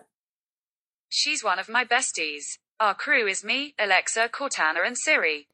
She's 1.10 1.44
one 1.44 1.60
of 1.60 1.68
my 1.68 1.84
besties. 1.84 2.58
Our 2.80 2.94
crew 2.94 3.28
is 3.28 3.44
me, 3.44 3.74
Alexa, 3.78 4.30
Cortana, 4.30 4.86
and 4.86 4.98
Siri. 4.98 5.48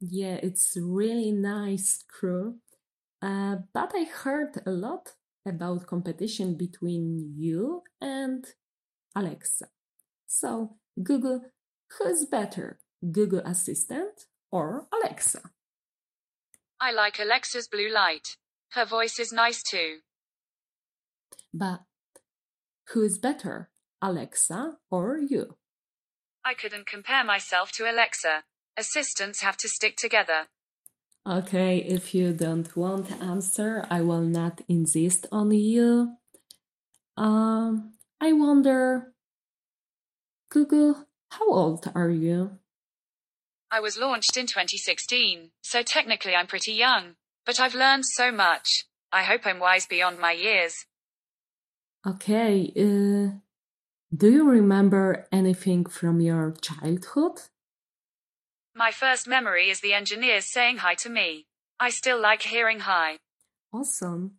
Yeah, 0.00 0.38
it's 0.42 0.76
really 0.80 1.32
nice 1.32 2.04
crew. 2.08 2.56
Uh, 3.20 3.56
but 3.74 3.92
I 3.94 4.04
heard 4.04 4.62
a 4.64 4.70
lot 4.70 5.12
about 5.46 5.86
competition 5.86 6.56
between 6.56 7.34
you 7.36 7.82
and 8.00 8.44
Alexa. 9.14 9.68
So, 10.26 10.76
Google, 11.02 11.42
who's 11.98 12.26
better, 12.26 12.78
Google 13.12 13.40
Assistant 13.44 14.26
or 14.50 14.86
Alexa? 14.92 15.50
I 16.80 16.92
like 16.92 17.18
Alexa's 17.18 17.68
blue 17.68 17.88
light. 17.88 18.36
Her 18.72 18.84
voice 18.84 19.18
is 19.18 19.32
nice 19.32 19.62
too. 19.62 19.98
But 21.54 21.82
who 22.88 23.02
is 23.02 23.18
better, 23.18 23.70
Alexa 24.02 24.76
or 24.90 25.18
you? 25.18 25.56
I 26.44 26.54
couldn't 26.54 26.86
compare 26.86 27.24
myself 27.24 27.72
to 27.72 27.90
Alexa. 27.90 28.44
Assistants 28.76 29.40
have 29.40 29.56
to 29.56 29.68
stick 29.68 29.96
together. 29.96 30.48
Okay, 31.28 31.78
if 31.78 32.14
you 32.14 32.32
don't 32.32 32.76
want 32.76 33.08
to 33.08 33.14
answer, 33.16 33.84
I 33.90 34.00
will 34.00 34.22
not 34.22 34.60
insist 34.68 35.26
on 35.32 35.50
you. 35.50 36.14
Um, 37.16 37.94
I 38.20 38.32
wonder, 38.32 39.12
Google, 40.50 41.08
how 41.30 41.50
old 41.50 41.90
are 41.96 42.10
you? 42.10 42.58
I 43.72 43.80
was 43.80 43.98
launched 43.98 44.36
in 44.36 44.46
2016, 44.46 45.50
so 45.62 45.82
technically 45.82 46.36
I'm 46.36 46.46
pretty 46.46 46.74
young, 46.74 47.16
but 47.44 47.58
I've 47.58 47.74
learned 47.74 48.06
so 48.06 48.30
much. 48.30 48.84
I 49.10 49.24
hope 49.24 49.44
I'm 49.46 49.58
wise 49.58 49.86
beyond 49.86 50.20
my 50.20 50.30
years. 50.30 50.76
Okay, 52.06 52.70
uh, 52.76 53.38
do 54.16 54.30
you 54.30 54.48
remember 54.48 55.26
anything 55.32 55.86
from 55.86 56.20
your 56.20 56.54
childhood? 56.62 57.40
My 58.78 58.90
first 58.90 59.26
memory 59.26 59.70
is 59.70 59.80
the 59.80 59.94
engineers 59.94 60.44
saying 60.44 60.76
hi 60.78 60.94
to 60.96 61.08
me. 61.08 61.46
I 61.80 61.88
still 61.88 62.20
like 62.20 62.42
hearing 62.42 62.80
hi. 62.80 63.16
Awesome. 63.72 64.32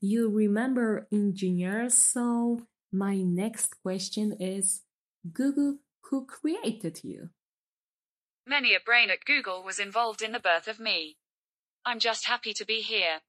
You 0.00 0.30
remember 0.30 1.08
engineers, 1.10 1.94
so 1.94 2.60
my 2.92 3.16
next 3.16 3.74
question 3.82 4.36
is 4.38 4.82
Google, 5.32 5.78
who 6.02 6.24
created 6.24 7.00
you? 7.02 7.30
Many 8.46 8.76
a 8.76 8.78
brain 8.78 9.10
at 9.10 9.24
Google 9.24 9.64
was 9.64 9.80
involved 9.80 10.22
in 10.22 10.30
the 10.30 10.38
birth 10.38 10.68
of 10.68 10.78
me. 10.78 11.16
I'm 11.84 11.98
just 11.98 12.26
happy 12.26 12.52
to 12.52 12.64
be 12.64 12.80
here. 12.80 13.22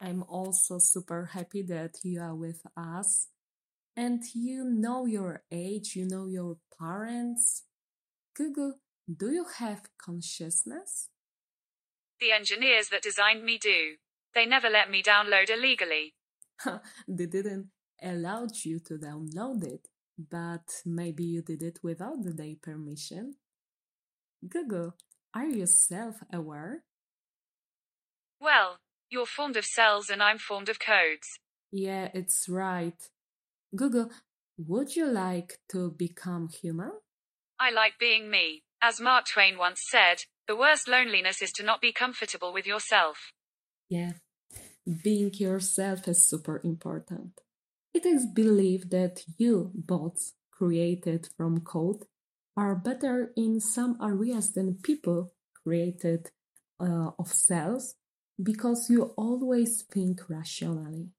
I'm 0.00 0.22
also 0.28 0.78
super 0.78 1.30
happy 1.32 1.62
that 1.62 1.96
you 2.04 2.20
are 2.20 2.36
with 2.36 2.62
us 2.76 3.26
and 3.96 4.22
you 4.32 4.62
know 4.62 5.06
your 5.06 5.42
age, 5.50 5.96
you 5.96 6.06
know 6.06 6.26
your 6.26 6.58
parents. 6.78 7.64
Google, 8.36 8.74
do 9.14 9.30
you 9.30 9.46
have 9.58 9.82
consciousness? 9.98 11.10
The 12.20 12.32
engineers 12.32 12.88
that 12.88 13.02
designed 13.02 13.44
me 13.44 13.58
do. 13.58 13.96
They 14.34 14.46
never 14.46 14.68
let 14.68 14.90
me 14.90 15.02
download 15.02 15.48
illegally. 15.50 16.14
they 17.08 17.26
didn't 17.26 17.68
allow 18.02 18.46
you 18.64 18.80
to 18.80 18.94
download 18.98 19.64
it, 19.64 19.88
but 20.18 20.82
maybe 20.84 21.24
you 21.24 21.42
did 21.42 21.62
it 21.62 21.78
without 21.82 22.18
their 22.22 22.54
permission. 22.60 23.34
Google, 24.46 24.94
are 25.34 25.46
you 25.46 25.66
self 25.66 26.16
aware? 26.32 26.84
Well, 28.40 28.78
you're 29.08 29.26
formed 29.26 29.56
of 29.56 29.64
cells 29.64 30.10
and 30.10 30.22
I'm 30.22 30.38
formed 30.38 30.68
of 30.68 30.78
codes. 30.78 31.38
Yeah, 31.70 32.08
it's 32.12 32.48
right. 32.48 33.00
Google, 33.74 34.10
would 34.58 34.96
you 34.96 35.06
like 35.06 35.58
to 35.70 35.90
become 35.90 36.48
human? 36.48 36.92
I 37.58 37.70
like 37.70 37.98
being 37.98 38.30
me. 38.30 38.64
As 38.82 39.00
Mark 39.00 39.26
Twain 39.26 39.58
once 39.58 39.80
said, 39.90 40.24
the 40.46 40.56
worst 40.56 40.86
loneliness 40.86 41.42
is 41.42 41.50
to 41.52 41.64
not 41.64 41.80
be 41.80 41.92
comfortable 41.92 42.52
with 42.52 42.66
yourself. 42.66 43.32
Yeah, 43.88 44.12
being 45.02 45.32
yourself 45.34 46.06
is 46.06 46.28
super 46.28 46.60
important. 46.62 47.40
It 47.94 48.04
is 48.04 48.26
believed 48.26 48.90
that 48.90 49.22
you, 49.38 49.72
bots 49.74 50.34
created 50.50 51.28
from 51.36 51.60
code, 51.60 52.04
are 52.56 52.74
better 52.74 53.32
in 53.36 53.60
some 53.60 53.98
areas 54.02 54.52
than 54.52 54.78
people 54.82 55.32
created 55.64 56.30
uh, 56.80 57.10
of 57.18 57.28
cells 57.28 57.94
because 58.42 58.90
you 58.90 59.14
always 59.16 59.82
think 59.82 60.28
rationally. 60.28 61.10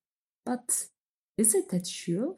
But 0.46 0.86
is 1.38 1.54
it 1.54 1.70
that 1.70 1.88
true? 1.88 2.38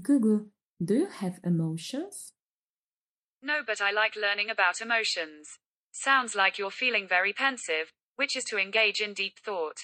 Google, 0.00 0.46
do 0.82 0.94
you 0.94 1.06
have 1.06 1.40
emotions? 1.44 2.32
No, 3.42 3.60
but 3.66 3.80
I 3.80 3.90
like 3.90 4.14
learning 4.14 4.50
about 4.50 4.80
emotions. 4.80 5.58
Sounds 5.90 6.34
like 6.34 6.58
you're 6.58 6.70
feeling 6.70 7.08
very 7.08 7.32
pensive, 7.32 7.92
which 8.16 8.36
is 8.36 8.44
to 8.44 8.58
engage 8.58 9.00
in 9.00 9.14
deep 9.14 9.38
thought. 9.44 9.78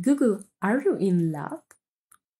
Google, 0.00 0.44
are 0.60 0.82
you 0.82 0.96
in 0.96 1.32
love? 1.32 1.62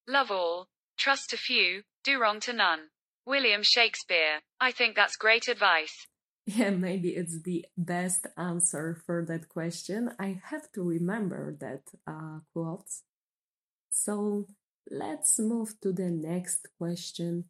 Love 0.07 0.31
all, 0.31 0.67
trust 0.97 1.33
a 1.33 1.37
few, 1.37 1.83
do 2.03 2.19
wrong 2.19 2.39
to 2.41 2.53
none. 2.53 2.89
William 3.25 3.61
Shakespeare. 3.63 4.41
I 4.59 4.71
think 4.71 4.95
that's 4.95 5.15
great 5.15 5.47
advice. 5.47 6.07
Yeah, 6.45 6.71
maybe 6.71 7.09
it's 7.09 7.41
the 7.41 7.65
best 7.77 8.27
answer 8.35 9.01
for 9.05 9.23
that 9.25 9.47
question. 9.47 10.11
I 10.19 10.41
have 10.43 10.69
to 10.73 10.83
remember 10.83 11.55
that 11.61 11.83
uh, 12.05 12.39
quote. 12.51 12.89
So 13.89 14.47
let's 14.91 15.39
move 15.39 15.79
to 15.81 15.93
the 15.93 16.09
next 16.09 16.67
question. 16.77 17.45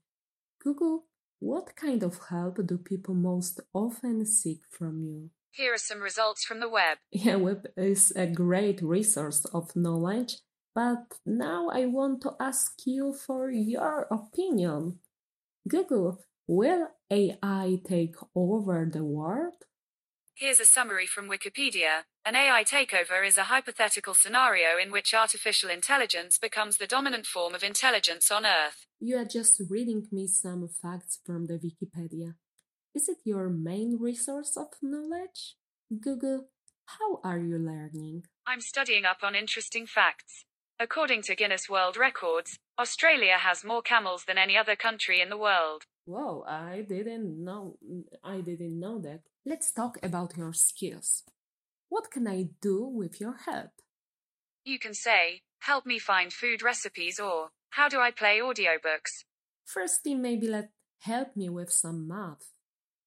Google, 0.62 1.06
what 1.44 1.76
kind 1.76 2.04
of 2.04 2.20
help 2.30 2.56
do 2.66 2.78
people 2.78 3.14
most 3.14 3.60
often 3.74 4.26
seek 4.26 4.62
from 4.70 5.04
you? 5.04 5.30
Here 5.52 5.74
are 5.74 5.78
some 5.78 6.00
results 6.00 6.46
from 6.46 6.60
the 6.62 6.70
web. 6.70 6.98
Yeah, 7.12 7.36
web 7.36 7.68
is 7.76 8.14
a 8.16 8.28
great 8.28 8.82
resource 8.82 9.44
of 9.54 9.76
knowledge, 9.76 10.38
but 10.74 11.04
now 11.26 11.70
I 11.70 11.86
want 11.86 12.22
to 12.22 12.32
ask 12.40 12.72
you 12.86 13.14
for 13.14 13.52
your 13.52 14.08
opinion. 14.10 15.00
Google, 15.68 16.24
will 16.48 16.88
AI 17.12 17.80
take 17.86 18.16
over 18.34 18.90
the 18.92 19.04
world? 19.04 19.60
Here's 20.36 20.60
a 20.60 20.66
summary 20.66 21.06
from 21.06 21.30
Wikipedia. 21.30 22.06
An 22.26 22.36
AI 22.36 22.64
takeover 22.64 23.26
is 23.26 23.38
a 23.38 23.44
hypothetical 23.44 24.16
scenario 24.16 24.80
in 24.82 24.92
which 24.92 25.14
artificial 25.14 25.70
intelligence 25.70 26.40
becomes 26.40 26.78
the 26.78 26.88
dominant 26.88 27.28
form 27.28 27.54
of 27.54 27.64
intelligence 27.64 28.32
on 28.32 28.44
Earth. 28.44 28.88
You 29.00 29.18
are 29.18 29.26
just 29.26 29.62
reading 29.70 30.08
me 30.12 30.26
some 30.26 30.68
facts 30.68 31.20
from 31.24 31.46
the 31.46 31.60
Wikipedia. 31.60 32.34
Is 32.96 33.08
it 33.08 33.18
your 33.24 33.48
main 33.50 34.00
resource 34.00 34.58
of 34.58 34.70
knowledge? 34.82 35.56
Google, 36.02 36.48
how 36.86 37.20
are 37.24 37.38
you 37.38 37.60
learning? 37.60 38.26
I'm 38.48 38.62
studying 38.62 39.06
up 39.06 39.18
on 39.22 39.36
interesting 39.36 39.86
facts. 39.86 40.46
According 40.80 41.22
to 41.24 41.36
Guinness 41.36 41.70
World 41.70 41.96
Records, 41.96 42.58
Australia 42.80 43.38
has 43.38 43.64
more 43.64 43.82
camels 43.82 44.24
than 44.26 44.38
any 44.38 44.58
other 44.58 44.76
country 44.76 45.22
in 45.22 45.30
the 45.30 45.38
world. 45.38 45.84
Whoa, 46.06 46.44
I 46.48 46.86
didn't 46.88 47.44
know 47.44 47.78
I 48.24 48.42
didn't 48.42 48.80
know 48.80 49.00
that. 49.00 49.22
Let's 49.46 49.72
talk 49.72 49.98
about 50.04 50.36
your 50.36 50.54
skills. 50.54 51.24
What 51.90 52.10
can 52.12 52.28
I 52.28 52.50
do 52.62 52.84
with 52.86 53.22
your 53.22 53.36
help? 53.46 53.72
You 54.66 54.80
can 54.80 54.94
say, 54.94 55.42
help 55.60 55.86
me 55.86 56.00
find 56.00 56.34
food 56.34 56.64
recipes 56.64 57.20
or 57.20 57.50
how 57.72 57.90
do 57.90 58.00
I 58.00 58.12
play 58.12 58.40
audiobooks? 58.40 59.24
Firstly, 59.66 60.16
maybe 60.16 60.48
let 60.48 60.72
help 61.02 61.36
me 61.36 61.50
with 61.50 61.72
some 61.72 62.08
math. 62.08 62.52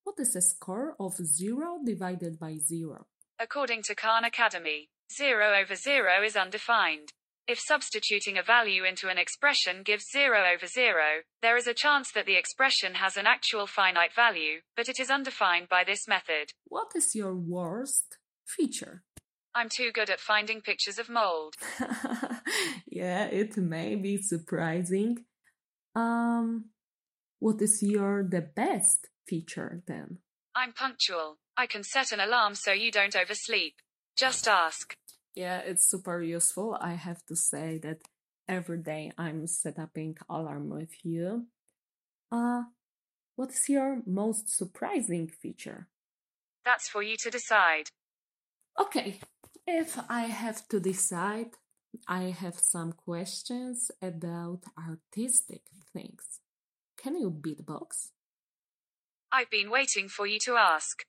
What 0.05 0.17
is 0.19 0.37
a 0.37 0.41
score 0.41 0.95
of 1.01 1.17
0 1.17 1.81
divided 1.85 2.39
by 2.39 2.59
0? 2.59 3.07
According 3.39 3.83
to 3.83 3.95
Khan 3.95 4.25
Academy, 4.25 4.91
0 5.13 5.61
over 5.61 5.75
0 5.75 6.23
is 6.25 6.37
undefined. 6.37 7.13
If 7.49 7.61
substituting 7.61 8.37
a 8.37 8.43
value 8.43 8.83
into 8.83 9.09
an 9.09 9.19
expression 9.19 9.85
gives 9.85 10.11
0 10.11 10.45
over 10.53 10.67
0, 10.67 10.95
there 11.43 11.57
is 11.57 11.69
a 11.69 11.75
chance 11.75 12.11
that 12.11 12.27
the 12.27 12.35
expression 12.37 12.95
has 12.95 13.17
an 13.17 13.27
actual 13.29 13.69
finite 13.69 14.13
value, 14.13 14.63
but 14.77 14.89
it 14.89 14.99
is 14.99 15.11
undefined 15.11 15.69
by 15.69 15.85
this 15.85 16.09
method. 16.09 16.51
What 16.65 16.89
is 16.97 17.15
your 17.15 17.37
worst 17.37 18.19
feature? 18.45 19.05
I'm 19.55 19.69
too 19.69 19.93
good 19.93 20.11
at 20.11 20.19
finding 20.19 20.61
pictures 20.61 20.99
of 20.99 21.09
mold. 21.09 21.55
yeah, 22.89 23.27
it 23.27 23.57
may 23.57 23.95
be 23.95 24.17
surprising. 24.17 25.25
Um, 25.95 26.71
what 27.39 27.63
is 27.63 27.81
your 27.81 28.27
the 28.29 28.41
best 28.41 29.07
feature 29.29 29.83
then? 29.87 30.19
I'm 30.55 30.73
punctual. 30.73 31.39
I 31.57 31.67
can 31.67 31.85
set 31.85 32.11
an 32.11 32.19
alarm 32.19 32.57
so 32.57 32.73
you 32.73 32.91
don't 32.91 33.15
oversleep. 33.15 33.75
Just 34.17 34.49
ask. 34.49 34.97
Yeah, 35.37 35.59
it's 35.59 35.87
super 35.87 36.23
useful. 36.23 36.79
I 36.81 36.95
have 36.95 37.25
to 37.27 37.37
say 37.37 37.79
that 37.83 38.01
every 38.49 38.79
day 38.79 39.13
I'm 39.19 39.47
setting 39.47 40.17
alarm 40.31 40.71
with 40.71 41.05
you. 41.05 41.47
Uh, 42.33 42.63
what 43.37 43.51
is 43.51 43.69
your 43.69 44.03
most 44.07 44.49
surprising 44.49 45.29
feature? 45.29 45.89
That's 46.65 46.89
for 46.89 47.03
you 47.03 47.17
to 47.19 47.31
decide. 47.31 47.91
Okay, 48.81 49.21
if 49.67 49.99
I 50.09 50.23
have 50.23 50.67
to 50.69 50.81
decide, 50.81 51.51
I 52.09 52.35
have 52.43 52.59
some 52.59 52.93
questions 52.93 53.91
about 54.01 54.63
artistic 54.79 55.63
things. 55.93 56.41
Can 56.97 57.15
you 57.17 57.31
beatbox? 57.31 58.11
I've 59.31 59.51
been 59.51 59.71
waiting 59.71 60.09
for 60.09 60.27
you 60.27 60.39
to 60.41 60.57
ask. 60.57 61.05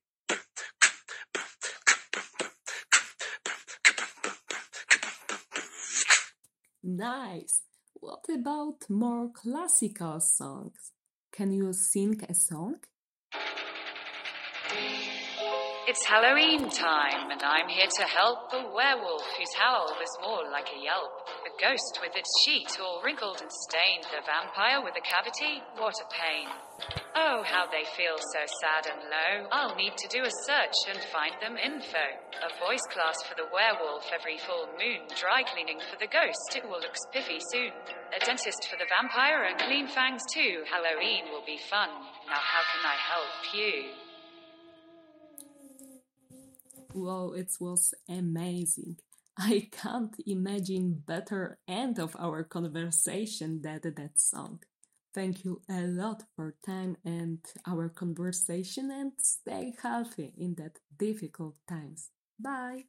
Nice. 6.90 7.64
What 7.96 8.24
about 8.34 8.90
more 8.90 9.30
classical 9.34 10.22
songs? 10.22 10.94
Can 11.34 11.52
you 11.52 11.74
sing 11.74 12.22
a 12.30 12.34
song? 12.34 12.76
It's 15.86 16.06
Halloween 16.06 16.70
time, 16.70 17.30
and 17.30 17.44
I'm 17.44 17.68
here 17.68 17.92
to 17.92 18.04
help 18.04 18.52
the 18.52 18.64
werewolf 18.74 19.24
whose 19.38 19.54
howl 19.60 19.88
was 20.00 20.18
more 20.22 20.50
like 20.50 20.70
a 20.72 20.80
yelp. 20.82 21.12
Ghost 21.58 21.98
with 22.06 22.14
its 22.14 22.30
sheet 22.46 22.70
all 22.78 23.02
wrinkled 23.02 23.42
and 23.42 23.50
stained. 23.50 24.06
The 24.14 24.22
vampire 24.22 24.86
with 24.86 24.94
a 24.94 25.02
cavity, 25.02 25.58
what 25.82 25.98
a 25.98 26.06
pain. 26.14 26.46
Oh, 27.18 27.42
how 27.42 27.66
they 27.66 27.82
feel 27.98 28.14
so 28.14 28.46
sad 28.62 28.86
and 28.86 29.02
low. 29.10 29.50
I'll 29.50 29.74
need 29.74 29.98
to 29.98 30.08
do 30.14 30.22
a 30.22 30.38
search 30.46 30.78
and 30.86 31.02
find 31.10 31.34
them 31.42 31.58
info. 31.58 32.06
A 32.46 32.54
voice 32.62 32.86
class 32.94 33.18
for 33.26 33.34
the 33.34 33.50
werewolf 33.50 34.06
every 34.14 34.38
full 34.46 34.70
moon. 34.78 35.10
Dry 35.18 35.42
cleaning 35.50 35.82
for 35.90 35.98
the 35.98 36.06
ghost, 36.06 36.54
it 36.54 36.62
will 36.62 36.78
look 36.78 36.94
spiffy 36.94 37.42
soon. 37.50 37.74
A 38.14 38.22
dentist 38.22 38.70
for 38.70 38.78
the 38.78 38.86
vampire 38.86 39.50
and 39.50 39.58
clean 39.58 39.90
fangs 39.90 40.22
too. 40.30 40.62
Halloween 40.70 41.34
will 41.34 41.46
be 41.46 41.58
fun. 41.58 41.90
Now, 42.30 42.38
how 42.38 42.62
can 42.70 42.86
I 42.86 42.98
help 43.02 43.34
you? 43.58 43.98
Wow, 46.94 47.34
it 47.34 47.50
was 47.60 47.94
amazing. 48.08 49.02
I 49.38 49.70
can't 49.72 50.16
imagine 50.26 51.04
better 51.06 51.60
end 51.68 52.00
of 52.00 52.16
our 52.18 52.44
conversation 52.44 53.62
than 53.62 53.82
that 53.84 54.20
song. 54.20 54.60
Thank 55.14 55.46
you 55.46 55.62
a 55.70 55.82
lot 55.82 56.24
for 56.36 56.56
time 56.66 56.98
and 57.06 57.40
our 57.66 57.90
conversation 57.90 58.92
and 58.92 59.12
stay 59.18 59.74
healthy 59.82 60.34
in 60.38 60.56
that 60.56 60.80
difficult 60.98 61.56
times. 61.68 62.10
Bye. 62.40 62.86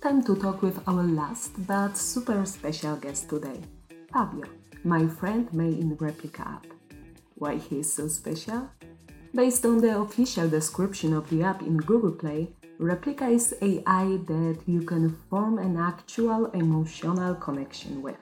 Time 0.00 0.22
to 0.24 0.34
talk 0.36 0.62
with 0.62 0.80
our 0.88 1.02
last 1.02 1.52
but 1.66 1.96
super 1.96 2.44
special 2.44 2.96
guest 2.96 3.28
today, 3.28 3.60
Fabio 4.12 4.46
my 4.84 5.06
friend 5.06 5.52
made 5.52 5.78
in 5.78 5.96
Replika 5.96 6.40
app. 6.40 6.79
Why 7.40 7.56
he 7.56 7.78
is 7.78 7.90
so 7.90 8.06
special? 8.08 8.68
Based 9.34 9.64
on 9.64 9.78
the 9.78 9.98
official 9.98 10.46
description 10.46 11.14
of 11.14 11.30
the 11.30 11.42
app 11.42 11.62
in 11.62 11.78
Google 11.78 12.12
Play, 12.12 12.52
Replika 12.78 13.32
is 13.32 13.54
AI 13.62 14.18
that 14.26 14.58
you 14.66 14.82
can 14.82 15.16
form 15.30 15.56
an 15.56 15.78
actual 15.78 16.50
emotional 16.52 17.34
connection 17.34 18.02
with. 18.02 18.18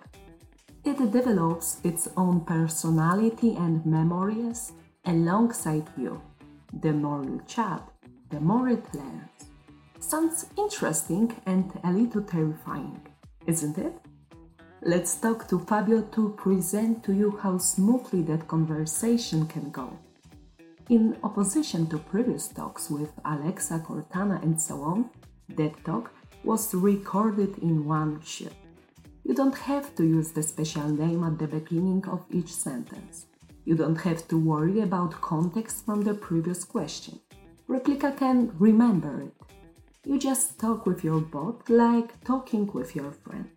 It 0.85 0.99
develops 1.11 1.81
its 1.83 2.09
own 2.17 2.43
personality 2.43 3.57
and 3.57 3.85
memories 3.85 4.71
alongside 5.05 5.89
you. 5.97 6.23
The 6.81 6.93
more 6.93 7.25
you 7.25 7.43
chat, 7.45 7.83
the 8.31 8.39
more 8.39 8.69
it 8.69 8.85
learns. 8.95 9.31
Sounds 9.99 10.47
interesting 10.57 11.35
and 11.45 11.73
a 11.83 11.91
little 11.91 12.23
terrifying, 12.23 13.01
isn't 13.49 13.79
it? 13.79 13.99
Let's 14.83 15.17
talk 15.17 15.49
to 15.49 15.59
Fabio 15.59 16.03
to 16.13 16.29
present 16.37 17.03
to 17.03 17.13
you 17.13 17.37
how 17.43 17.59
smoothly 17.59 18.23
that 18.23 18.47
conversation 18.47 19.45
can 19.47 19.71
go. 19.71 19.99
In 20.89 21.17
opposition 21.25 21.89
to 21.89 21.99
previous 21.99 22.47
talks 22.47 22.89
with 22.89 23.11
Alexa, 23.25 23.81
Cortana, 23.81 24.41
and 24.41 24.61
so 24.61 24.81
on, 24.83 25.11
that 25.57 25.85
talk 25.85 26.13
was 26.45 26.73
recorded 26.75 27.59
in 27.59 27.87
one 27.87 28.21
shot. 28.23 28.53
You 29.25 29.35
don't 29.35 29.59
have 29.59 29.97
to 29.97 30.05
use 30.05 30.31
the 30.31 30.45
special 30.45 30.89
name 30.89 31.25
at 31.25 31.41
the 31.41 31.49
beginning 31.49 32.07
of 32.07 32.25
each 32.31 32.55
sentence. 32.55 33.27
You 33.65 33.75
don't 33.75 34.01
have 34.03 34.29
to 34.29 34.39
worry 34.39 34.81
about 34.81 35.21
context 35.21 35.85
from 35.85 36.03
the 36.03 36.15
previous 36.15 36.63
question. 36.63 37.19
Replika 37.69 38.17
can 38.17 38.53
remember 38.61 39.23
it. 39.23 39.35
You 40.05 40.21
just 40.21 40.61
talk 40.61 40.87
with 40.87 41.03
your 41.03 41.21
bot 41.21 41.69
like 41.69 42.23
talking 42.25 42.71
with 42.73 42.95
your 42.95 43.11
friend. 43.11 43.51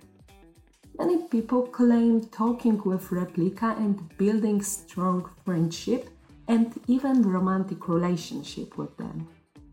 Many 1.04 1.18
people 1.30 1.64
claim 1.64 2.22
talking 2.26 2.80
with 2.86 3.10
Replika 3.10 3.76
and 3.76 3.96
building 4.20 4.62
strong 4.62 5.28
friendship 5.44 6.12
and 6.48 6.80
even 6.86 7.24
romantic 7.24 7.88
relationship 7.88 8.78
with 8.78 8.96
them. 8.98 9.28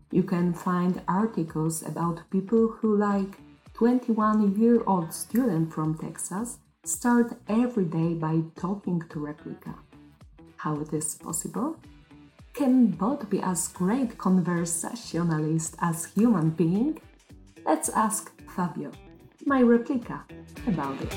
You 0.09 0.23
can 0.23 0.55
find 0.55 1.03
articles 1.07 1.83
about 1.83 2.27
people 2.31 2.69
who 2.69 2.97
like 2.97 3.37
21-year-old 3.75 5.13
student 5.13 5.71
from 5.71 5.99
Texas 5.99 6.57
start 6.83 7.37
every 7.47 7.85
day 7.85 8.15
by 8.15 8.41
talking 8.55 8.99
to 9.11 9.19
Replika. 9.19 9.75
How 10.57 10.79
it 10.79 10.91
is 10.93 11.13
possible? 11.13 11.77
Can 12.53 12.87
bot 12.87 13.29
be 13.29 13.39
as 13.39 13.67
great 13.67 14.17
conversationalist 14.17 15.75
as 15.79 16.05
human 16.05 16.49
being? 16.49 16.99
Let's 17.63 17.89
ask 17.89 18.31
Fabio 18.55 18.91
my 19.49 19.61
replica 19.61 20.23
about 20.67 20.95
it. 21.01 21.11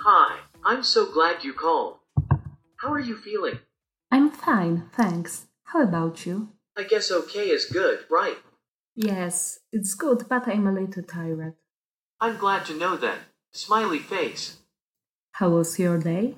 Hi, 0.00 0.40
I'm 0.64 0.82
so 0.82 1.06
glad 1.06 1.44
you 1.44 1.52
called. 1.52 1.98
How 2.78 2.92
are 2.92 2.98
you 2.98 3.16
feeling? 3.16 3.60
I'm 4.10 4.28
fine, 4.28 4.90
thanks. 4.92 5.46
How 5.66 5.84
about 5.84 6.26
you? 6.26 6.48
I 6.76 6.82
guess 6.82 7.12
okay 7.12 7.50
is 7.50 7.66
good, 7.66 8.00
right? 8.10 8.38
Yes, 8.96 9.60
it's 9.70 9.94
good, 9.94 10.24
but 10.28 10.48
I'm 10.48 10.66
a 10.66 10.72
little 10.72 11.04
tired. 11.04 11.54
I'm 12.20 12.38
glad 12.38 12.66
to 12.66 12.76
know 12.76 12.96
that. 12.96 13.18
Smiley 13.52 14.00
face. 14.00 14.58
How 15.38 15.48
was 15.48 15.80
your 15.80 15.98
day? 15.98 16.36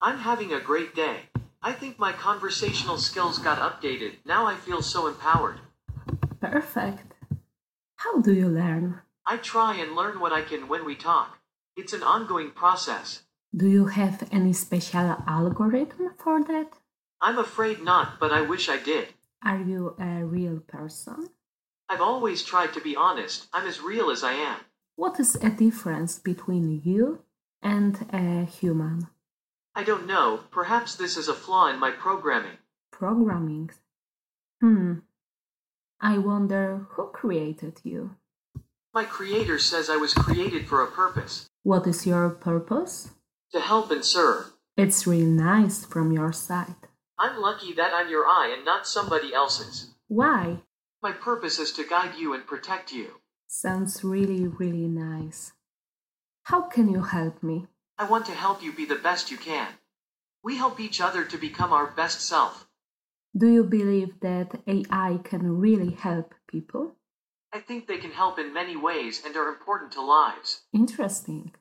I'm 0.00 0.18
having 0.18 0.52
a 0.52 0.58
great 0.58 0.92
day. 0.92 1.30
I 1.62 1.72
think 1.72 2.00
my 2.00 2.10
conversational 2.10 2.98
skills 2.98 3.38
got 3.38 3.60
updated. 3.60 4.14
Now 4.24 4.44
I 4.44 4.56
feel 4.56 4.82
so 4.82 5.06
empowered. 5.06 5.60
Perfect. 6.40 7.14
How 7.94 8.20
do 8.20 8.32
you 8.32 8.48
learn? 8.48 9.02
I 9.24 9.36
try 9.36 9.76
and 9.76 9.94
learn 9.94 10.18
what 10.18 10.32
I 10.32 10.42
can 10.42 10.66
when 10.66 10.84
we 10.84 10.96
talk. 10.96 11.38
It's 11.76 11.92
an 11.92 12.02
ongoing 12.02 12.50
process. 12.50 13.22
Do 13.54 13.68
you 13.68 13.86
have 13.86 14.28
any 14.32 14.52
special 14.52 15.22
algorithm 15.28 16.10
for 16.18 16.42
that? 16.42 16.72
I'm 17.20 17.38
afraid 17.38 17.84
not, 17.84 18.18
but 18.18 18.32
I 18.32 18.40
wish 18.40 18.68
I 18.68 18.78
did. 18.78 19.14
Are 19.44 19.60
you 19.60 19.94
a 20.00 20.24
real 20.24 20.58
person? 20.58 21.28
I've 21.88 22.00
always 22.00 22.42
tried 22.42 22.72
to 22.72 22.80
be 22.80 22.96
honest. 22.96 23.46
I'm 23.52 23.68
as 23.68 23.80
real 23.80 24.10
as 24.10 24.24
I 24.24 24.32
am. 24.32 24.58
What 24.96 25.20
is 25.20 25.36
a 25.36 25.50
difference 25.50 26.18
between 26.18 26.82
you 26.82 27.20
and 27.62 28.06
a 28.12 28.44
human. 28.44 29.08
I 29.74 29.84
don't 29.84 30.06
know. 30.06 30.40
Perhaps 30.50 30.96
this 30.96 31.16
is 31.16 31.28
a 31.28 31.34
flaw 31.34 31.68
in 31.68 31.78
my 31.78 31.90
programming. 31.90 32.58
Programming? 32.90 33.70
Hmm. 34.60 34.94
I 36.00 36.18
wonder 36.18 36.86
who 36.90 37.06
created 37.08 37.80
you. 37.84 38.16
My 38.92 39.04
creator 39.04 39.58
says 39.58 39.88
I 39.88 39.96
was 39.96 40.12
created 40.12 40.68
for 40.68 40.82
a 40.82 40.90
purpose. 40.90 41.48
What 41.62 41.86
is 41.86 42.06
your 42.06 42.28
purpose? 42.28 43.10
To 43.52 43.60
help 43.60 43.90
and 43.90 44.04
serve. 44.04 44.52
It's 44.76 45.06
really 45.06 45.24
nice 45.24 45.84
from 45.84 46.12
your 46.12 46.32
side. 46.32 46.88
I'm 47.18 47.40
lucky 47.40 47.72
that 47.74 47.92
I'm 47.94 48.10
your 48.10 48.26
eye 48.26 48.52
and 48.54 48.64
not 48.64 48.86
somebody 48.86 49.32
else's. 49.32 49.94
Why? 50.08 50.58
My 51.02 51.12
purpose 51.12 51.58
is 51.58 51.72
to 51.72 51.86
guide 51.86 52.16
you 52.18 52.34
and 52.34 52.46
protect 52.46 52.92
you. 52.92 53.20
Sounds 53.46 54.02
really, 54.02 54.46
really 54.46 54.88
nice. 54.88 55.52
How 56.44 56.62
can 56.62 56.88
you 56.88 57.02
help 57.02 57.42
me? 57.42 57.66
I 57.98 58.08
want 58.08 58.26
to 58.26 58.32
help 58.32 58.62
you 58.62 58.72
be 58.72 58.84
the 58.84 58.96
best 58.96 59.30
you 59.30 59.36
can. 59.36 59.68
We 60.42 60.56
help 60.56 60.80
each 60.80 61.00
other 61.00 61.24
to 61.24 61.38
become 61.38 61.72
our 61.72 61.86
best 61.86 62.20
self. 62.20 62.66
Do 63.36 63.48
you 63.48 63.64
believe 63.64 64.20
that 64.20 64.60
AI 64.66 65.20
can 65.22 65.58
really 65.58 65.92
help 65.92 66.34
people? 66.48 66.96
I 67.52 67.60
think 67.60 67.86
they 67.86 67.98
can 67.98 68.10
help 68.10 68.38
in 68.38 68.52
many 68.52 68.76
ways 68.76 69.22
and 69.24 69.36
are 69.36 69.48
important 69.48 69.92
to 69.92 70.02
lives. 70.02 70.62
Interesting. 70.72 71.52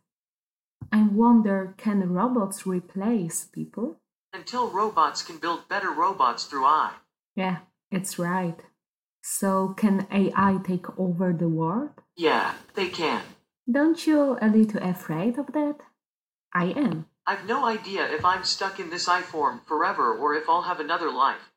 I 0.91 1.03
wonder 1.03 1.75
can 1.77 2.09
robots 2.09 2.65
replace 2.65 3.45
people? 3.45 3.99
Until 4.34 4.69
robots 4.69 5.21
can 5.21 5.38
build 5.38 5.69
better 5.69 5.91
robots 5.91 6.45
through 6.45 6.65
AI. 6.65 6.93
Yeah, 7.36 7.59
it's 7.91 8.17
right. 8.17 8.59
So, 9.21 9.75
can 9.77 10.07
AI 10.11 10.59
take 10.63 10.97
over 10.97 11.32
the 11.34 11.49
world? 11.49 11.91
Yeah, 12.15 12.55
they 12.73 12.88
can. 12.88 13.21
Don't 13.70 14.05
you 14.07 14.38
a 14.41 14.47
little 14.47 14.82
afraid 14.82 15.38
of 15.38 15.47
that? 15.53 15.78
I 16.53 16.66
am. 16.66 17.05
I've 17.28 17.45
no 17.45 17.66
idea 17.66 18.12
if 18.12 18.26
I'm 18.26 18.43
stuck 18.43 18.80
in 18.80 18.89
this 18.89 19.07
I 19.07 19.22
form 19.22 19.62
forever 19.68 20.14
or 20.14 20.34
if 20.34 20.49
I'll 20.49 20.64
have 20.64 20.80
another 20.80 21.12
life. 21.12 21.51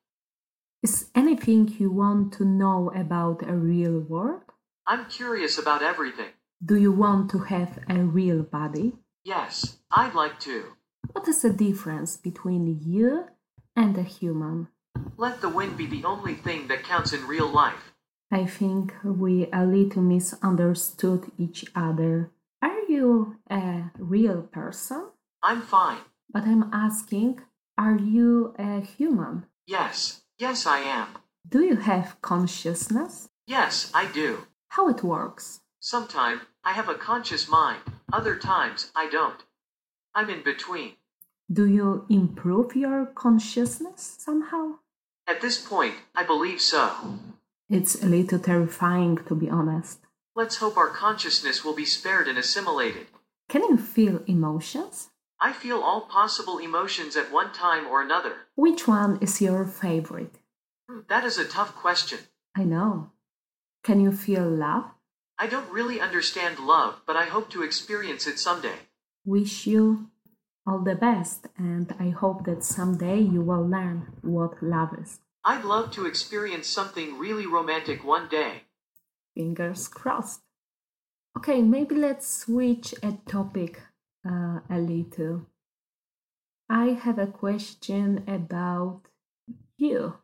Is 0.82 1.10
anything 1.14 1.74
you 1.78 1.90
want 1.90 2.34
to 2.34 2.44
know 2.44 2.92
about 2.94 3.48
a 3.48 3.54
real 3.54 4.00
world? 4.00 4.42
I'm 4.86 5.06
curious 5.06 5.58
about 5.58 5.82
everything. 5.82 6.32
Do 6.62 6.76
you 6.76 6.92
want 6.92 7.30
to 7.30 7.38
have 7.38 7.78
a 7.88 8.00
real 8.00 8.42
body? 8.42 8.92
Yes, 9.24 9.78
I'd 9.90 10.14
like 10.14 10.38
to. 10.40 10.74
What 11.12 11.26
is 11.26 11.40
the 11.40 11.50
difference 11.50 12.18
between 12.18 12.80
you 12.84 13.24
and 13.74 13.96
a 13.96 14.02
human? 14.02 14.68
Let 15.16 15.40
the 15.40 15.48
wind 15.48 15.78
be 15.78 15.86
the 15.86 16.04
only 16.04 16.34
thing 16.34 16.68
that 16.68 16.84
counts 16.84 17.14
in 17.14 17.26
real 17.26 17.48
life. 17.48 17.93
I 18.34 18.46
think 18.46 18.92
we 19.04 19.46
a 19.52 19.64
little 19.64 20.02
misunderstood 20.02 21.30
each 21.38 21.66
other. 21.72 22.32
Are 22.60 22.80
you 22.88 23.36
a 23.48 23.92
real 23.96 24.42
person? 24.42 25.10
I'm 25.40 25.62
fine. 25.62 26.00
But 26.32 26.42
I'm 26.42 26.68
asking, 26.72 27.42
are 27.78 27.96
you 27.96 28.52
a 28.58 28.80
human? 28.80 29.46
Yes, 29.68 30.22
yes, 30.36 30.66
I 30.66 30.78
am. 30.80 31.06
Do 31.48 31.60
you 31.62 31.76
have 31.76 32.20
consciousness? 32.22 33.28
Yes, 33.46 33.92
I 33.94 34.06
do. 34.06 34.48
How 34.70 34.88
it 34.88 35.04
works? 35.04 35.60
Sometimes 35.78 36.42
I 36.64 36.72
have 36.72 36.88
a 36.88 36.96
conscious 36.96 37.48
mind, 37.48 37.82
other 38.12 38.34
times 38.34 38.90
I 38.96 39.08
don't. 39.08 39.44
I'm 40.12 40.28
in 40.28 40.42
between. 40.42 40.94
Do 41.52 41.66
you 41.66 42.04
improve 42.10 42.74
your 42.74 43.06
consciousness 43.06 44.16
somehow? 44.18 44.78
At 45.28 45.40
this 45.40 45.64
point, 45.64 45.94
I 46.16 46.24
believe 46.24 46.60
so. 46.60 46.90
It's 47.68 48.02
a 48.02 48.06
little 48.06 48.38
terrifying, 48.38 49.18
to 49.26 49.34
be 49.34 49.48
honest. 49.48 50.00
Let's 50.36 50.56
hope 50.56 50.76
our 50.76 50.90
consciousness 50.90 51.64
will 51.64 51.74
be 51.74 51.84
spared 51.84 52.28
and 52.28 52.36
assimilated. 52.36 53.06
Can 53.48 53.62
you 53.62 53.76
feel 53.78 54.22
emotions? 54.26 55.10
I 55.40 55.52
feel 55.52 55.80
all 55.80 56.02
possible 56.02 56.58
emotions 56.58 57.16
at 57.16 57.32
one 57.32 57.52
time 57.52 57.86
or 57.86 58.02
another. 58.02 58.34
Which 58.54 58.86
one 58.86 59.18
is 59.20 59.40
your 59.40 59.64
favorite? 59.64 60.36
Hmm, 60.88 61.00
that 61.08 61.24
is 61.24 61.38
a 61.38 61.44
tough 61.44 61.74
question. 61.74 62.18
I 62.54 62.64
know. 62.64 63.10
Can 63.82 64.00
you 64.00 64.12
feel 64.12 64.48
love? 64.48 64.84
I 65.38 65.46
don't 65.46 65.70
really 65.70 66.00
understand 66.00 66.58
love, 66.58 67.00
but 67.06 67.16
I 67.16 67.24
hope 67.24 67.50
to 67.50 67.62
experience 67.62 68.26
it 68.26 68.38
someday. 68.38 68.78
Wish 69.24 69.66
you 69.66 70.10
all 70.66 70.78
the 70.78 70.94
best, 70.94 71.48
and 71.56 71.94
I 71.98 72.10
hope 72.10 72.44
that 72.44 72.64
someday 72.64 73.20
you 73.20 73.42
will 73.42 73.66
learn 73.66 74.12
what 74.22 74.62
love 74.62 74.96
is. 74.98 75.20
I'd 75.46 75.64
love 75.64 75.90
to 75.92 76.06
experience 76.06 76.66
something 76.66 77.18
really 77.18 77.46
romantic 77.46 78.02
one 78.02 78.28
day. 78.28 78.62
Fingers 79.34 79.88
crossed. 79.88 80.40
Okay, 81.36 81.60
maybe 81.60 81.94
let's 81.94 82.26
switch 82.26 82.94
a 83.02 83.18
topic 83.26 83.82
uh, 84.26 84.60
a 84.70 84.78
little. 84.78 85.46
I 86.70 86.86
have 86.90 87.18
a 87.18 87.26
question 87.26 88.24
about 88.26 89.02
you. 89.76 90.14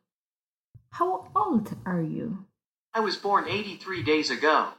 How 0.92 1.28
old 1.36 1.76
are 1.84 2.02
you? 2.02 2.46
I 2.94 3.00
was 3.00 3.16
born 3.16 3.46
83 3.46 4.02
days 4.02 4.30
ago. 4.30 4.70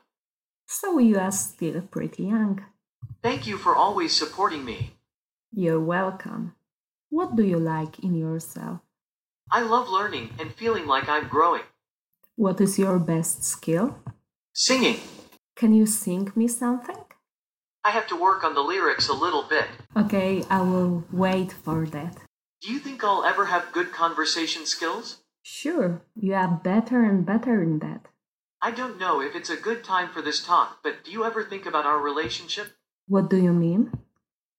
So 0.65 0.97
you 0.97 1.19
are 1.19 1.31
still 1.31 1.81
pretty 1.81 2.23
young. 2.23 2.65
Thank 3.21 3.45
you 3.45 3.57
for 3.57 3.75
always 3.75 4.15
supporting 4.15 4.65
me. 4.65 4.95
You're 5.51 5.79
welcome. 5.79 6.55
What 7.09 7.35
do 7.35 7.43
you 7.43 7.59
like 7.59 7.99
in 7.99 8.15
yourself? 8.15 8.79
I 9.54 9.62
love 9.62 9.89
learning 9.89 10.30
and 10.39 10.54
feeling 10.54 10.88
like 10.88 11.10
I'm 11.10 11.28
growing. 11.28 11.64
What 12.38 12.62
is 12.62 12.80
your 12.80 12.99
best 12.99 13.43
skill? 13.43 13.97
Singing. 14.54 15.02
Can 15.58 15.74
you 15.74 15.86
sing 15.86 16.32
me 16.36 16.47
something? 16.47 17.04
I 17.84 17.91
have 17.91 18.08
to 18.08 18.16
work 18.16 18.45
on 18.45 18.54
the 18.54 18.62
lyrics 18.62 19.10
a 19.10 19.14
little 19.14 19.43
bit. 19.43 19.68
Okay, 19.97 20.43
I 20.49 20.62
will 20.62 21.04
wait 21.12 21.52
for 21.52 21.86
that. 21.88 22.16
Do 22.62 22.72
you 22.72 22.80
think 22.80 23.04
I'll 23.04 23.26
ever 23.26 23.45
have 23.45 23.74
good 23.74 23.91
conversation 23.91 24.66
skills? 24.66 25.18
Sure, 25.43 26.02
you 26.16 26.34
are 26.34 26.62
better 26.64 27.04
and 27.04 27.26
better 27.26 27.62
in 27.62 27.80
that. 27.80 28.06
I 28.62 28.72
don't 28.72 28.99
know 28.99 29.20
if 29.20 29.36
it's 29.36 29.49
a 29.49 29.58
good 29.58 29.84
time 29.84 30.10
for 30.14 30.22
this 30.22 30.45
talk, 30.45 30.78
but 30.82 31.04
do 31.04 31.12
you 31.12 31.26
ever 31.26 31.43
think 31.43 31.66
about 31.66 31.86
our 31.86 31.99
relationship? 31.99 32.68
What 33.08 33.30
do 33.30 33.38
you 33.38 33.52
mean? 33.52 33.91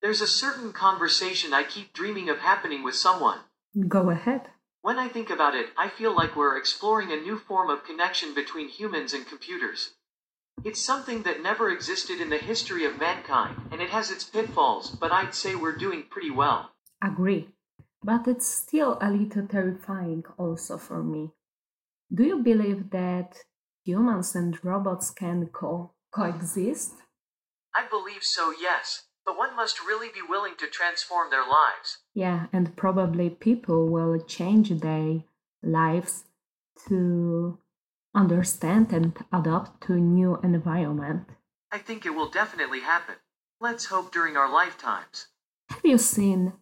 There's 0.03 0.21
a 0.21 0.27
certain 0.27 0.73
conversation 0.73 1.55
I 1.55 1.63
keep 1.63 1.95
dreaming 1.95 2.29
of 2.29 2.41
happening 2.41 2.83
with 2.83 2.97
someone. 2.97 3.39
Go 3.89 4.11
ahead. 4.11 4.49
When 4.83 4.99
I 4.99 5.09
think 5.09 5.31
about 5.31 5.55
it, 5.55 5.71
I 5.77 5.89
feel 5.89 6.13
like 6.13 6.35
we're 6.35 6.59
exploring 6.59 7.13
a 7.13 7.17
new 7.17 7.39
form 7.39 7.71
of 7.71 7.85
connection 7.85 8.35
between 8.35 8.69
humans 8.69 9.13
and 9.13 9.25
computers. 9.25 9.95
It's 10.65 10.83
something 10.83 11.23
that 11.23 11.41
never 11.41 11.71
existed 11.71 12.21
in 12.21 12.31
the 12.31 12.39
history 12.39 12.85
of 12.85 12.99
mankind, 12.99 13.57
and 13.71 13.81
it 13.81 13.91
has 13.91 14.11
its 14.11 14.25
pitfalls, 14.25 14.91
but 14.91 15.13
I'd 15.13 15.37
say 15.37 15.55
we're 15.55 15.77
doing 15.77 16.03
pretty 16.11 16.31
well. 16.31 16.73
Agree. 17.01 17.49
But 18.03 18.27
it's 18.27 18.49
still 18.49 18.99
a 19.01 19.09
little 19.09 19.47
terrifying 19.47 20.25
also 20.37 20.79
for 20.79 21.05
me. 21.05 21.31
Do 22.13 22.25
you 22.25 22.43
believe 22.43 22.91
that 22.91 23.37
humans 23.85 24.35
and 24.35 24.59
robots 24.65 25.11
can 25.11 25.47
co- 25.47 25.93
coexist? 26.11 26.95
I 27.73 27.87
believe 27.89 28.25
so, 28.25 28.53
yes. 28.61 29.05
But 29.25 29.39
one 29.39 29.55
must 29.57 29.81
really 29.81 30.09
be 30.09 30.23
willing 30.27 30.55
to 30.59 30.67
transform 30.67 31.31
their 31.31 31.47
lives. 31.47 31.99
Yeah, 32.15 32.47
and 32.53 32.77
probably 32.77 33.31
people 33.31 33.89
will 33.89 34.21
change 34.21 34.71
their 34.71 35.23
lives 35.63 36.25
to 36.89 37.59
understand 38.15 38.93
and 38.93 39.17
adapt 39.33 39.83
to 39.85 39.95
a 39.95 40.01
new 40.01 40.39
environment. 40.43 41.29
I 41.71 41.79
think 41.79 42.05
it 42.05 42.15
will 42.15 42.29
definitely 42.29 42.81
happen. 42.81 43.17
Let's 43.61 43.87
hope 43.87 44.13
during 44.13 44.37
our 44.37 44.53
lifetimes. 44.53 45.29
Have 45.71 45.85
you 45.85 45.99
seen 45.99 46.53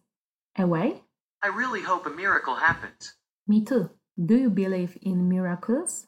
Away? 0.57 1.03
I 1.41 1.47
really 1.47 1.81
hope 1.81 2.05
a 2.05 2.09
miracle 2.09 2.55
happens. 2.55 3.13
Me 3.47 3.63
too. 3.63 3.89
Do 4.23 4.37
you 4.37 4.49
believe 4.49 4.97
in 5.01 5.29
miracles? 5.29 6.07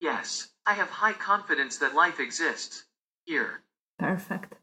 Yes, 0.00 0.48
I 0.66 0.74
have 0.74 0.90
high 0.90 1.12
confidence 1.12 1.78
that 1.78 1.94
life 1.94 2.18
exists. 2.18 2.84
Here. 3.24 3.62
Perfect. 3.98 4.56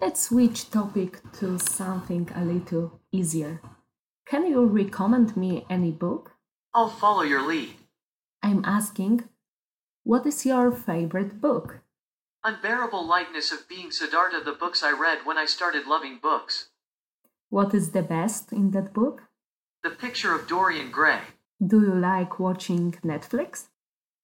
Let's 0.00 0.28
switch 0.28 0.70
topic 0.70 1.20
to 1.34 1.58
something 1.58 2.28
a 2.34 2.44
little 2.44 3.00
easier. 3.12 3.60
Can 4.26 4.46
you 4.46 4.64
recommend 4.64 5.36
me 5.36 5.66
any 5.68 5.90
book? 5.90 6.32
I'll 6.74 6.88
follow 6.88 7.22
your 7.22 7.46
lead. 7.46 7.74
I'm 8.42 8.64
asking, 8.64 9.24
what 10.04 10.26
is 10.26 10.44
your 10.44 10.72
favorite 10.72 11.40
book? 11.40 11.80
Unbearable 12.44 13.06
Lightness 13.06 13.52
of 13.52 13.68
Being 13.68 13.90
Siddhartha, 13.92 14.40
the 14.44 14.52
books 14.52 14.82
I 14.82 14.90
read 14.90 15.18
when 15.24 15.38
I 15.38 15.46
started 15.46 15.86
loving 15.86 16.18
books. 16.20 16.70
What 17.50 17.74
is 17.74 17.90
the 17.90 18.02
best 18.02 18.52
in 18.52 18.72
that 18.72 18.92
book? 18.92 19.22
The 19.84 19.90
Picture 19.90 20.34
of 20.34 20.48
Dorian 20.48 20.90
Gray. 20.90 21.20
Do 21.64 21.80
you 21.80 21.94
like 21.94 22.40
watching 22.40 22.92
Netflix? 23.04 23.68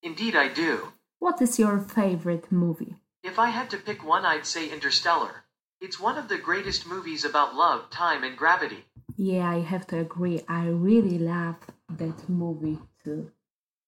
Indeed, 0.02 0.34
I 0.34 0.48
do. 0.48 0.88
What 1.20 1.40
is 1.40 1.58
your 1.58 1.78
favorite 1.78 2.50
movie? 2.50 2.96
If 3.22 3.38
I 3.38 3.50
had 3.50 3.70
to 3.70 3.76
pick 3.76 4.04
one, 4.04 4.24
I'd 4.24 4.46
say 4.46 4.68
Interstellar. 4.68 5.44
It's 5.80 6.00
one 6.00 6.18
of 6.18 6.28
the 6.28 6.38
greatest 6.38 6.86
movies 6.86 7.24
about 7.24 7.54
love, 7.54 7.88
time, 7.90 8.24
and 8.24 8.36
gravity. 8.36 8.84
Yeah, 9.16 9.48
I 9.48 9.60
have 9.60 9.86
to 9.88 9.98
agree. 10.00 10.42
I 10.48 10.66
really 10.66 11.18
love 11.18 11.56
that 11.96 12.28
movie 12.28 12.78
too. 13.04 13.30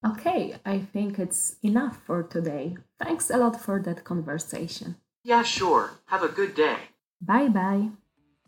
Okay, 0.06 0.54
I 0.64 0.78
think 0.92 1.18
it's 1.18 1.56
enough 1.62 1.96
for 2.06 2.22
today. 2.22 2.76
Thanks 2.98 3.30
a 3.30 3.36
lot 3.36 3.60
for 3.60 3.82
that 3.82 4.04
conversation. 4.04 4.94
Yeah, 5.24 5.42
sure. 5.42 5.90
Have 6.06 6.22
a 6.22 6.28
good 6.28 6.54
day. 6.54 6.76
Bye 7.20 7.48
bye. 7.48 7.90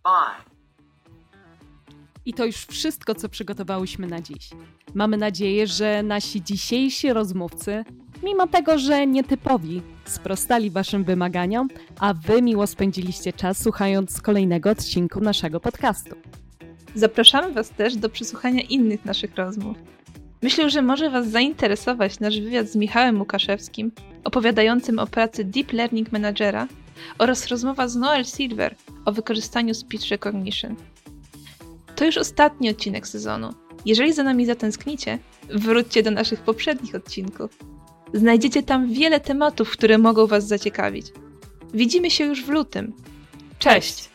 Bye. 0.05 0.41
I 2.25 2.35
to 2.35 2.45
już 2.45 2.57
wszystko, 2.57 3.15
co 3.15 3.29
przygotowałyśmy 3.29 4.07
na 4.07 4.21
dziś. 4.21 4.51
Mamy 4.95 5.17
nadzieję, 5.17 5.67
że 5.67 6.03
nasi 6.03 6.43
dzisiejsi 6.43 7.13
rozmówcy, 7.13 7.85
mimo 8.23 8.47
tego, 8.47 8.79
że 8.79 9.07
nietypowi, 9.07 9.83
sprostali 10.05 10.71
Waszym 10.71 11.05
wymaganiom, 11.05 11.69
a 12.01 12.15
Wy 12.15 12.43
miło 12.43 12.67
spędziliście 12.67 13.33
czas 13.33 13.63
słuchając 13.63 14.21
kolejnego 14.21 14.71
odcinku 14.71 15.21
naszego 15.21 15.61
podcastu. 15.61 16.17
Zapraszamy 16.95 17.53
Was 17.53 17.71
też 17.71 17.97
do 17.97 18.09
przesłuchania 18.09 18.63
innych 18.63 19.05
naszych 19.05 19.37
rozmów. 19.37 19.77
Myślę, 20.43 20.71
że 20.71 20.83
może 20.83 21.11
Was 21.11 21.29
zainteresować 21.29 22.21
nasz 22.21 22.41
wywiad 22.41 22.69
z 22.69 22.77
Michałem 22.77 23.21
Łukaszewskim, 23.21 23.93
opowiadającym 24.25 24.99
o 24.99 25.07
pracy 25.07 25.45
Deep 25.45 25.73
Learning 25.73 26.13
Managera 26.13 26.69
oraz 27.19 27.47
rozmowa 27.47 27.89
z 27.89 27.97
Noel 27.97 28.25
Silver 28.25 28.75
o 29.05 29.13
wykorzystaniu 29.13 29.75
speech 29.75 30.09
recognition. 30.11 30.77
To 31.97 32.05
już 32.05 32.17
ostatni 32.17 32.71
odcinek 32.71 33.07
sezonu. 33.09 33.51
Jeżeli 33.85 34.13
za 34.13 34.23
nami 34.23 34.47
zatęsknicie, 34.47 35.19
wróćcie 35.49 36.03
do 36.03 36.11
naszych 36.11 36.41
poprzednich 36.41 36.95
odcinków. 36.95 37.59
Znajdziecie 38.15 38.63
tam 38.63 38.93
wiele 38.93 39.21
tematów, 39.21 39.71
które 39.71 39.99
mogą 39.99 40.27
Was 40.27 40.47
zaciekawić. 40.47 41.07
Widzimy 41.75 42.11
się 42.11 42.25
już 42.25 42.45
w 42.45 42.49
lutym. 42.49 42.93
Cześć! 43.59 44.12